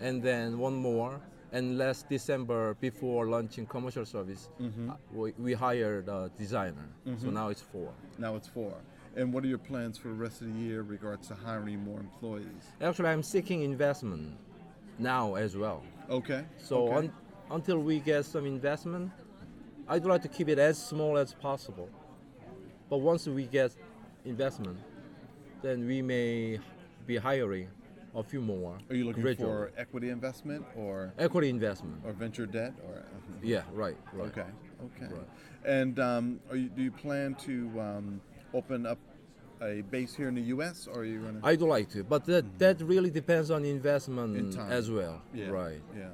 and 0.00 0.22
then 0.22 0.58
one 0.58 0.74
more. 0.74 1.20
And 1.52 1.78
last 1.78 2.08
December, 2.08 2.74
before 2.80 3.26
launching 3.28 3.66
commercial 3.66 4.04
service, 4.04 4.48
Mm-hmm. 4.60 4.90
we, 5.14 5.32
we 5.38 5.52
hired 5.54 6.08
a 6.08 6.30
designer. 6.36 6.88
So 7.22 7.30
now 7.30 7.48
it's 7.50 7.62
four. 7.62 7.92
Now 8.18 8.34
it's 8.36 8.48
four. 8.48 8.72
And 9.16 9.32
what 9.32 9.44
are 9.44 9.46
your 9.46 9.58
plans 9.58 9.96
for 9.96 10.08
the 10.08 10.14
rest 10.14 10.42
of 10.42 10.52
the 10.52 10.60
year 10.60 10.80
in 10.80 10.88
regards 10.88 11.28
to 11.28 11.34
hiring 11.34 11.82
more 11.82 12.00
employees? 12.00 12.46
Actually, 12.82 13.08
I'm 13.08 13.22
seeking 13.22 13.62
investment 13.62 14.36
now 14.98 15.36
as 15.36 15.56
well. 15.56 15.82
Okay. 16.10 16.44
So 16.62 16.88
okay. 16.88 16.96
un, 16.96 17.12
until 17.50 17.78
we 17.78 17.98
get 17.98 18.26
some 18.26 18.44
investment, 18.44 19.10
I'd 19.88 20.04
like 20.04 20.20
to 20.22 20.28
keep 20.28 20.50
it 20.50 20.58
as 20.58 20.76
small 20.76 21.16
as 21.16 21.32
possible. 21.32 21.88
But 22.90 22.98
once 22.98 23.26
we 23.26 23.46
get 23.46 23.72
investment, 24.26 24.78
then 25.62 25.86
we 25.86 26.02
may 26.02 26.58
be 27.06 27.16
hiring 27.16 27.68
a 28.14 28.22
few 28.22 28.40
more. 28.40 28.78
are 28.90 28.94
you 28.94 29.04
looking 29.04 29.22
gradually. 29.22 29.48
for 29.48 29.72
equity 29.78 30.10
investment 30.10 30.64
or 30.76 31.12
equity 31.18 31.48
investment? 31.48 32.02
or 32.04 32.12
venture 32.12 32.46
debt 32.46 32.74
or? 32.86 33.02
Yeah, 33.42 33.62
right, 33.72 33.96
right. 34.12 34.28
Okay. 34.28 34.46
Okay. 34.84 35.12
Right. 35.12 35.28
And 35.64 35.98
um, 35.98 36.40
are 36.50 36.56
you, 36.56 36.68
do 36.68 36.82
you 36.82 36.90
plan 36.90 37.34
to 37.46 37.70
um, 37.80 38.20
open 38.56 38.86
up 38.86 38.98
a 39.62 39.82
base 39.90 40.14
here 40.14 40.28
in 40.28 40.34
the 40.34 40.42
U.S. 40.56 40.86
or 40.90 41.00
are 41.00 41.04
you 41.04 41.20
going 41.20 41.40
to? 41.40 41.46
I'd 41.46 41.62
like 41.62 41.88
to, 41.90 42.04
but 42.04 42.24
that 42.26 42.44
that 42.58 42.80
really 42.82 43.10
depends 43.10 43.50
on 43.50 43.64
investment 43.64 44.36
In 44.36 44.50
time. 44.52 44.70
as 44.72 44.90
well. 44.90 45.22
Yeah. 45.34 45.48
Right. 45.48 45.82
Yeah. 45.96 46.08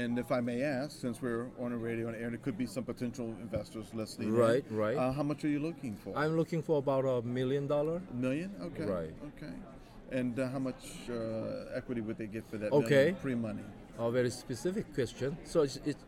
And 0.00 0.18
if 0.18 0.30
I 0.30 0.40
may 0.40 0.62
ask, 0.62 1.00
since 1.00 1.22
we're 1.22 1.46
on 1.58 1.72
a 1.72 1.76
radio 1.78 2.08
and 2.08 2.16
air, 2.22 2.28
there 2.28 2.38
could 2.46 2.58
be 2.58 2.66
some 2.66 2.84
potential 2.84 3.26
investors 3.40 3.86
listening. 3.94 4.28
in. 4.28 4.34
Right, 4.36 4.64
right. 4.70 4.96
Uh, 4.96 5.10
how 5.12 5.22
much 5.22 5.42
are 5.44 5.48
you 5.48 5.58
looking 5.68 5.94
for? 6.02 6.12
I'm 6.22 6.36
looking 6.36 6.60
for 6.62 6.76
about 6.84 7.04
a 7.06 7.22
million 7.22 7.66
dollar. 7.66 8.02
A 8.10 8.14
million? 8.14 8.50
Okay. 8.68 8.84
Right. 8.84 9.14
Okay. 9.30 9.52
And 10.12 10.38
uh, 10.38 10.48
how 10.50 10.58
much 10.58 10.82
uh, 11.08 11.78
equity 11.78 12.02
would 12.02 12.18
they 12.18 12.26
get 12.26 12.44
for 12.50 12.58
that 12.58 12.72
Okay. 12.72 13.14
pre-money? 13.22 13.62
A 13.98 14.10
very 14.10 14.30
specific 14.30 14.92
question. 14.94 15.38
So 15.44 15.62
it's, 15.62 15.78
it's 15.86 16.04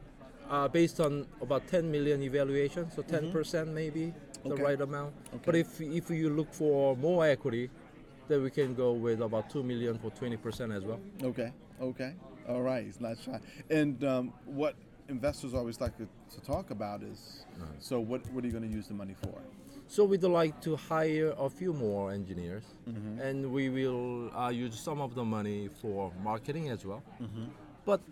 uh, 0.51 0.69
based 0.69 1.01
on 1.01 1.27
about 1.41 1.67
10 1.69 1.91
million 1.91 2.23
evaluation, 2.23 2.91
so 2.91 3.03
10% 3.03 3.69
maybe 3.69 4.13
the 4.45 4.51
Okay. 4.55 4.63
right 4.63 4.81
amount. 4.81 5.15
Okay. 5.35 5.43
But 5.47 5.57
if 5.57 5.81
if 5.81 6.11
you 6.11 6.31
look 6.31 6.53
for 6.53 6.97
more 6.97 7.27
equity, 7.27 7.71
then 8.29 8.43
we 8.43 8.51
can 8.51 8.75
go 8.75 8.93
with 8.93 9.21
about 9.23 9.51
2 9.51 9.63
million 9.63 9.99
for 9.99 10.11
20% 10.11 10.77
as 10.77 10.85
well. 10.85 11.01
Okay. 11.23 11.51
Okay. 11.81 12.13
All 12.49 12.63
right. 12.63 12.87
Not 13.01 13.19
shy. 13.19 13.41
And 13.71 14.03
um, 14.05 14.33
what 14.45 14.75
investors 15.09 15.55
always 15.55 15.81
like 15.81 15.97
to, 15.97 16.07
to 16.35 16.41
talk 16.43 16.71
about 16.71 17.03
is, 17.03 17.47
so 17.79 17.99
what, 18.01 18.21
what 18.33 18.45
are 18.45 18.47
you 18.47 18.53
going 18.53 18.69
to 18.69 18.75
use 18.77 18.89
the 18.89 18.95
money 18.95 19.15
for? 19.23 19.33
So 19.87 20.05
we'd 20.05 20.23
like 20.23 20.61
to 20.63 20.77
hire 20.77 21.33
a 21.39 21.49
few 21.49 21.73
more 21.73 22.13
engineers, 22.13 22.65
Mm-hmm. 22.89 23.21
and 23.23 23.51
we 23.51 23.71
will 23.71 24.31
uh, 24.37 24.51
use 24.51 24.79
some 24.79 25.01
of 25.01 25.15
the 25.15 25.25
money 25.25 25.71
for 25.81 26.13
marketing 26.23 26.69
as 26.69 26.85
well. 26.85 27.03
Mm-hmm. 27.23 27.45
But 27.87 28.03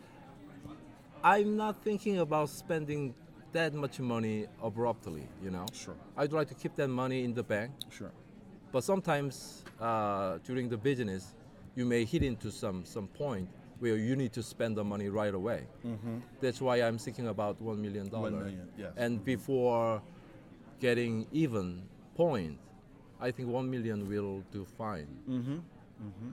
I'm 1.23 1.57
not 1.57 1.83
thinking 1.85 2.19
about 2.19 2.49
spending 2.49 3.15
that 3.57 3.73
much 3.75 3.99
money 4.01 4.47
abruptly. 4.63 5.27
You 5.43 5.51
know, 5.51 5.67
Sure. 5.73 5.97
I'd 6.17 6.33
like 6.33 6.49
to 6.49 6.55
keep 6.55 6.75
that 6.77 6.89
money 6.89 7.25
in 7.25 7.33
the 7.35 7.43
bank. 7.43 7.71
Sure. 7.91 8.13
But 8.73 8.85
sometimes 8.85 9.65
uh, 9.81 10.39
during 10.45 10.69
the 10.69 10.77
business, 10.77 11.35
you 11.75 11.85
may 11.87 12.05
hit 12.05 12.23
into 12.23 12.51
some 12.51 12.85
some 12.85 13.09
point 13.09 13.49
where 13.81 13.97
you 13.97 14.15
need 14.17 14.33
to 14.33 14.43
spend 14.43 14.77
the 14.77 14.85
money 14.85 15.09
right 15.09 15.35
away. 15.35 15.61
That's 16.41 16.61
why 16.61 16.77
I'm 16.87 16.99
thinking 16.99 17.29
about 17.29 17.61
one 17.61 17.81
million 17.81 18.09
dollars. 18.09 18.33
Mm-hmm. 18.35 18.45
million, 18.45 18.69
yes. 18.79 18.93
And 18.97 19.25
before 19.25 20.03
getting 20.81 21.27
even 21.33 21.83
point, 22.15 22.59
I 23.21 23.31
think 23.31 23.49
one 23.49 23.71
million 23.71 24.09
will 24.09 24.43
do 24.53 24.65
fine. 24.65 25.09
Mm. 25.29 25.45
Hmm. 25.45 25.53
Mm 25.53 26.13
hmm. 26.21 26.31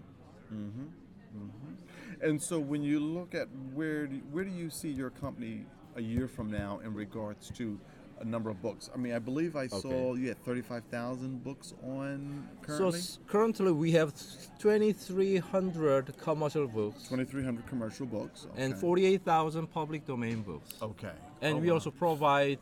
Mm 0.56 1.50
hmm. 1.52 2.28
And 2.28 2.42
so 2.42 2.60
when 2.60 2.82
you 2.84 3.00
look 3.00 3.34
at 3.36 3.48
where 3.74 4.08
do, 4.08 4.18
where 4.32 4.44
do 4.44 4.52
you 4.52 4.70
see 4.70 4.92
your 5.02 5.10
company 5.10 5.66
a 5.96 6.02
year 6.02 6.28
from 6.28 6.52
now 6.52 6.80
in 6.84 6.94
regards 6.94 7.50
to 7.58 7.80
a 8.22 8.26
number 8.26 8.50
of 8.50 8.62
books? 8.62 8.90
I 8.94 8.98
mean, 8.98 9.14
I 9.14 9.20
believe 9.20 9.56
I 9.56 9.68
saw 9.68 10.14
you 10.16 10.28
had 10.30 10.38
35,000 10.46 11.44
books 11.44 11.74
on 11.84 12.48
currently. 12.62 13.00
s- 13.00 13.20
currently 13.28 13.72
we 13.72 13.92
have 13.92 14.14
2,300 14.60 16.18
commercial 16.18 16.68
books 16.68 17.04
2,300 17.10 17.66
commercial 17.68 18.06
books. 18.06 18.48
and 18.58 18.76
48,000 18.78 19.68
public 19.68 20.06
domain 20.06 20.42
books. 20.42 20.74
Okay. 20.82 21.12
And 21.42 21.58
Oh, 21.58 21.62
we 21.62 21.68
wow. 21.68 21.74
also 21.76 21.92
provide 21.92 22.60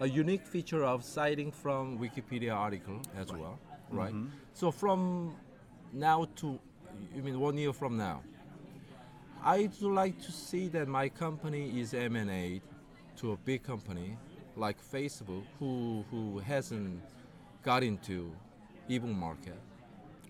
a 0.00 0.06
unique 0.08 0.46
feature 0.46 0.84
of 0.84 1.04
citing 1.04 1.50
from 1.52 1.98
Wikipedia 1.98 2.54
article 2.54 3.00
as 3.16 3.32
well, 3.32 3.58
right? 3.90 4.12
Mm-hmm. 4.12 4.28
So 4.54 4.70
from 4.70 5.34
now 5.92 6.26
to, 6.36 6.58
you 7.14 7.22
mean 7.22 7.38
one 7.40 7.56
year 7.58 7.72
from 7.72 7.96
now, 7.96 8.22
I'd 9.44 9.80
like 9.80 10.22
to 10.22 10.32
see 10.32 10.68
that 10.68 10.86
my 10.86 11.08
company 11.08 11.80
is 11.80 11.94
M&A 11.94 12.60
to 13.16 13.32
a 13.32 13.36
big 13.36 13.62
company 13.62 14.16
like 14.56 14.76
Facebook, 14.82 15.42
who 15.58 16.04
who 16.10 16.38
hasn't 16.38 17.02
got 17.62 17.82
into 17.82 18.30
ebook 18.88 19.10
market, 19.10 19.58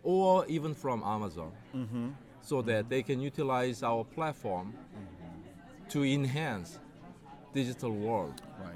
or 0.02 0.46
even 0.46 0.74
from 0.74 1.02
Amazon, 1.02 1.52
mm-hmm. 1.74 2.10
so 2.40 2.62
that 2.62 2.84
mm-hmm. 2.84 2.88
they 2.88 3.02
can 3.02 3.20
utilize 3.20 3.82
our 3.82 4.04
platform 4.04 4.72
mm-hmm. 4.72 5.88
to 5.88 6.04
enhance 6.04 6.78
digital 7.52 7.90
world 7.90 8.40
Right. 8.60 8.74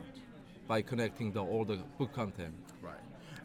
by 0.67 0.83
connecting 0.83 1.33
the 1.33 1.41
all 1.41 1.65
the 1.65 1.79
book 1.99 2.13
content. 2.13 2.55
Right. 2.83 2.95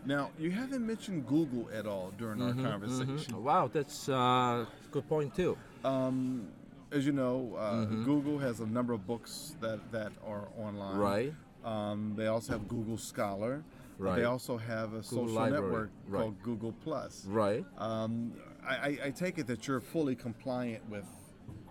Now, 0.04 0.32
you 0.40 0.50
haven't 0.50 0.86
mentioned 0.86 1.28
Google 1.28 1.70
at 1.72 1.86
all 1.86 2.12
during 2.18 2.42
our 2.42 2.54
conversation. 2.54 3.44
Wow, 3.44 3.70
that's 3.72 4.10
a 4.10 4.68
good 4.90 5.08
point 5.08 5.36
too. 5.36 5.56
Um, 5.86 6.48
as 6.92 7.06
you 7.06 7.12
know, 7.12 7.56
uh, 7.58 7.86
Google 7.86 8.38
has 8.40 8.60
a 8.60 8.66
number 8.66 8.94
of 8.94 9.06
books 9.08 9.56
that, 9.62 9.80
that 9.92 10.12
are 10.26 10.48
online. 10.58 10.98
Right. 10.98 11.34
Um, 11.64 12.14
they 12.18 12.28
also 12.28 12.54
have 12.54 12.68
Google 12.68 12.98
Scholar. 12.98 13.64
Right. 13.98 14.18
They 14.18 14.24
also 14.26 14.58
have 14.58 14.94
a 14.94 15.04
social 15.04 15.26
Library. 15.28 15.62
network 15.62 15.90
Right. 16.08 16.20
called 16.22 16.42
Google 16.44 16.74
Plus. 16.84 17.26
Right. 17.28 17.64
Um, 17.78 18.34
I, 18.68 18.76
I, 18.76 18.98
I 19.06 19.10
take 19.12 19.38
it 19.38 19.48
that 19.48 19.68
you're 19.68 19.80
fully 19.80 20.16
compliant 20.16 20.88
with 20.90 21.06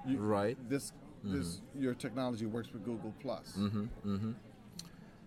you, 0.06 0.18
Right. 0.18 0.56
this. 0.68 0.92
This 1.22 1.60
your 1.78 1.92
technology 1.92 2.46
works 2.46 2.72
with 2.72 2.82
Google 2.82 3.12
Plus. 3.20 3.52
Mm-hmm. 3.58 3.82
Mm-hmm. 4.06 4.32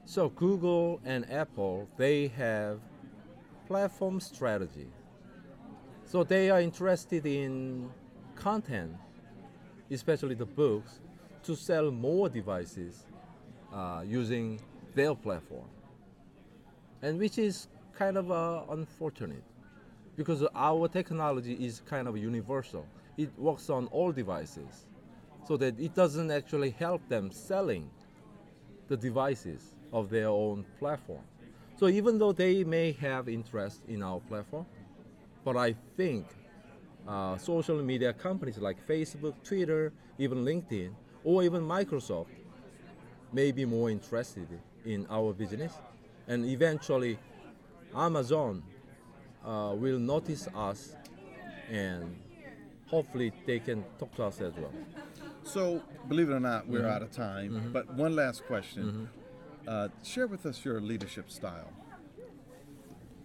So 0.05 0.29
Google 0.29 0.99
and 1.05 1.31
Apple, 1.31 1.87
they 1.97 2.29
have 2.29 2.79
platform 3.67 4.19
strategy. 4.19 4.87
So 6.05 6.23
they 6.23 6.49
are 6.49 6.59
interested 6.61 7.27
in 7.27 7.91
content, 8.35 8.95
especially 9.93 10.35
the 10.35 10.45
books, 10.45 10.99
to 11.43 11.55
sell 11.55 11.91
more 11.91 12.29
devices 12.29 13.05
uh, 13.73 14.03
using 14.05 14.59
their 14.95 15.15
platform. 15.15 15.67
And 17.01 17.19
which 17.19 17.37
is 17.37 17.67
kind 17.97 18.17
of 18.17 18.31
uh, 18.31 18.63
unfortunate 18.69 19.43
because 20.15 20.43
our 20.55 20.87
technology 20.87 21.53
is 21.53 21.81
kind 21.85 22.07
of 22.07 22.17
universal. 22.17 22.85
It 23.17 23.29
works 23.37 23.69
on 23.69 23.87
all 23.87 24.11
devices 24.11 24.85
so 25.47 25.57
that 25.57 25.79
it 25.79 25.93
doesn't 25.95 26.31
actually 26.31 26.71
help 26.71 27.07
them 27.09 27.31
selling 27.31 27.89
the 28.87 28.97
devices 28.97 29.73
of 29.91 30.09
their 30.09 30.29
own 30.29 30.65
platform. 30.79 31.21
So 31.77 31.87
even 31.87 32.17
though 32.17 32.31
they 32.31 32.63
may 32.63 32.93
have 32.93 33.27
interest 33.27 33.81
in 33.87 34.01
our 34.03 34.19
platform, 34.21 34.65
but 35.43 35.57
I 35.57 35.75
think 35.97 36.25
uh, 37.07 37.37
social 37.37 37.81
media 37.83 38.13
companies 38.13 38.57
like 38.57 38.77
Facebook, 38.87 39.33
Twitter, 39.43 39.91
even 40.17 40.45
LinkedIn, 40.45 40.91
or 41.23 41.43
even 41.43 41.61
Microsoft 41.63 42.27
may 43.31 43.51
be 43.51 43.65
more 43.65 43.89
interested 43.89 44.47
in 44.85 45.05
our 45.09 45.33
business, 45.33 45.73
and 46.27 46.45
eventually 46.45 47.17
Amazon 47.95 48.63
uh, 49.45 49.73
will 49.75 49.99
notice 49.99 50.47
us, 50.55 50.95
and 51.69 52.15
hopefully 52.87 53.31
they 53.45 53.59
can 53.59 53.83
talk 53.99 54.13
to 54.15 54.23
us 54.23 54.39
as 54.41 54.53
well. 54.55 54.71
So, 55.43 55.81
believe 56.07 56.29
it 56.29 56.33
or 56.33 56.39
not, 56.39 56.67
we're 56.67 56.79
Mm-hmm. 56.81 56.89
out 56.89 57.01
of 57.01 57.11
time. 57.11 57.69
But 57.73 57.93
one 57.93 58.15
last 58.15 58.45
question: 58.45 59.09
uh, 59.67 59.89
Share 60.03 60.27
with 60.27 60.45
us 60.45 60.63
your 60.63 60.79
leadership 60.79 61.29
style. 61.29 61.69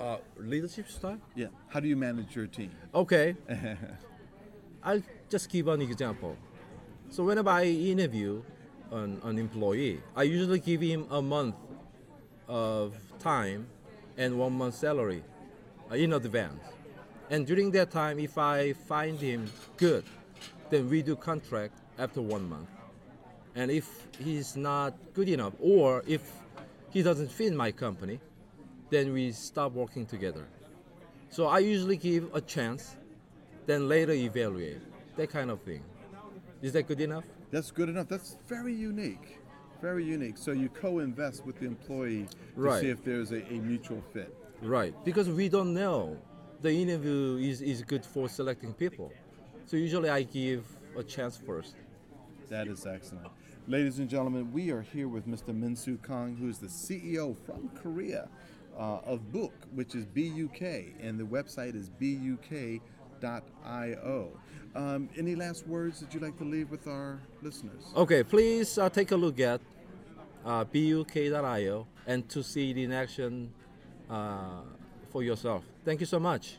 Uh, 0.01 0.19
leadership 0.37 0.89
style? 0.89 1.19
Yeah. 1.35 1.49
How 1.69 1.81
do 1.81 1.89
you 1.89 1.97
manage 1.97 2.37
your 2.37 2.47
team? 2.47 2.71
Okay. 2.95 3.35
I'll 4.83 5.03
just 5.29 5.51
give 5.51 5.67
an 5.67 5.83
example. 5.83 6.37
So 7.11 7.25
whenever 7.25 7.51
I 7.51 7.65
interview 7.65 8.43
an, 8.93 9.21
an 9.25 9.39
employee, 9.39 10.01
I 10.15 10.23
usually 10.23 10.61
give 10.61 10.81
him 10.81 11.07
a 11.11 11.21
month 11.21 11.57
of 12.47 12.95
time 13.19 13.67
and 14.17 14.39
one 14.39 14.53
month 14.53 14.77
salary 14.77 15.25
in 15.93 16.13
advance. 16.13 16.63
And 17.31 17.45
during 17.45 17.73
that 17.73 17.91
time, 17.91 18.21
if 18.21 18.39
I 18.39 18.75
find 18.75 19.19
him 19.19 19.51
good, 19.77 20.05
then 20.71 20.89
we 20.89 21.03
do 21.03 21.17
contract 21.17 21.75
after 21.99 22.23
one 22.23 22.49
month. 22.49 22.69
And 23.57 23.71
if 23.71 24.07
he's 24.19 24.57
not 24.57 24.95
good 25.13 25.29
enough, 25.29 25.55
or 25.61 26.05
if 26.07 26.23
he 26.91 27.03
doesn't 27.03 27.33
fit 27.33 27.53
my 27.53 27.73
company, 27.73 28.21
then 28.91 29.13
we 29.13 29.33
stop 29.33 29.73
working 29.73 30.07
together. 30.07 30.47
So 31.31 31.47
I 31.47 31.59
usually 31.59 31.97
give 31.97 32.35
a 32.35 32.41
chance, 32.41 32.97
then 33.67 33.89
later 33.89 34.13
evaluate. 34.13 34.81
That 35.17 35.31
kind 35.31 35.51
of 35.51 35.61
thing. 35.63 35.83
Is 36.63 36.73
that 36.73 36.87
good 36.87 37.01
enough? 37.01 37.25
That's 37.51 37.71
good 37.71 37.89
enough. 37.89 38.09
That's 38.09 38.37
very 38.47 38.75
unique. 38.75 39.39
Very 39.81 40.05
unique. 40.05 40.39
So 40.39 40.53
you 40.53 40.69
co-invest 40.69 41.45
with 41.47 41.59
the 41.61 41.67
employee 41.67 42.27
to 42.27 42.61
Right. 42.61 42.81
see 42.81 42.89
if 42.89 43.05
there's 43.05 43.33
a, 43.33 43.45
a 43.53 43.59
mutual 43.61 44.03
fit. 44.13 44.35
Right. 44.63 44.95
Because 45.05 45.29
we 45.29 45.49
don't 45.49 45.73
know 45.75 46.17
the 46.63 46.71
interview 46.73 47.39
is, 47.41 47.61
is 47.61 47.83
good 47.83 48.05
for 48.05 48.29
selecting 48.29 48.73
people. 48.75 49.13
So 49.67 49.77
usually 49.77 50.09
I 50.11 50.23
give 50.23 50.65
a 50.97 51.03
chance 51.03 51.37
first. 51.37 51.75
That 52.49 52.67
is 52.67 52.87
excellent. 52.87 53.29
Ladies 53.69 53.99
and 53.99 54.09
gentlemen, 54.09 54.51
we 54.53 54.71
are 54.71 54.81
here 54.81 55.09
with 55.09 55.29
Mr. 55.29 55.55
Minsu 55.55 56.03
Kang, 56.03 56.37
who's 56.37 56.59
the 56.59 56.67
CEO 56.69 57.37
from 57.45 57.69
Korea 57.81 58.29
uh, 58.79 59.01
of 59.05 59.33
Buk, 59.33 59.53
which 59.75 59.95
is 59.95 60.07
BUK, 60.07 60.63
and 61.01 61.19
the 61.19 61.25
website 61.25 61.75
is 61.75 61.91
buk.io. 61.91 62.81
Um, 64.75 65.09
any 65.17 65.35
last 65.35 65.67
words 65.67 66.01
that 66.01 66.15
you'd 66.15 66.23
like 66.23 66.37
to 66.39 66.45
leave 66.45 66.71
with 66.71 66.87
our 66.87 67.21
listeners? 67.43 67.85
Okay, 67.97 68.23
please 68.23 68.79
uh, 68.79 68.89
take 68.89 69.11
a 69.11 69.17
look 69.17 69.41
at 69.41 69.61
uh, 70.45 70.65
buk.io 70.65 71.87
and 72.07 72.29
to 72.29 72.43
see 72.43 72.71
it 72.71 72.77
in 72.77 72.93
action 72.93 73.53
uh, 74.09 74.61
for 75.11 75.23
yourself. 75.23 75.65
Thank 75.85 76.01
you 76.01 76.07
so 76.07 76.21
much. 76.21 76.59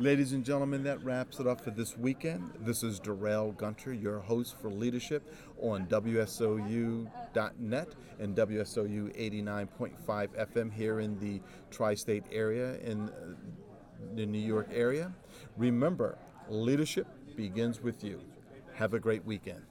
Ladies 0.00 0.32
and 0.32 0.44
gentlemen, 0.44 0.82
that 0.82 1.04
wraps 1.04 1.38
it 1.38 1.46
up 1.46 1.60
for 1.60 1.70
this 1.70 1.96
weekend. 1.96 2.50
This 2.58 2.82
is 2.82 2.98
Darrell 2.98 3.52
Gunter, 3.52 3.92
your 3.94 4.18
host 4.18 4.56
for 4.60 4.68
Leadership 4.68 5.32
on 5.60 5.86
WSOU.net 5.86 7.08
and 8.18 8.36
WSOU 8.36 9.16
89.5 9.16 9.96
FM 10.04 10.72
here 10.72 10.98
in 10.98 11.16
the 11.20 11.40
tri 11.70 11.94
state 11.94 12.24
area 12.32 12.76
in 12.78 13.08
uh, 13.08 13.12
the 14.16 14.26
New 14.26 14.40
York 14.40 14.66
area. 14.72 15.14
Remember, 15.56 16.18
leadership 16.48 17.06
begins 17.36 17.80
with 17.80 18.02
you. 18.02 18.20
Have 18.74 18.94
a 18.94 18.98
great 18.98 19.24
weekend. 19.24 19.62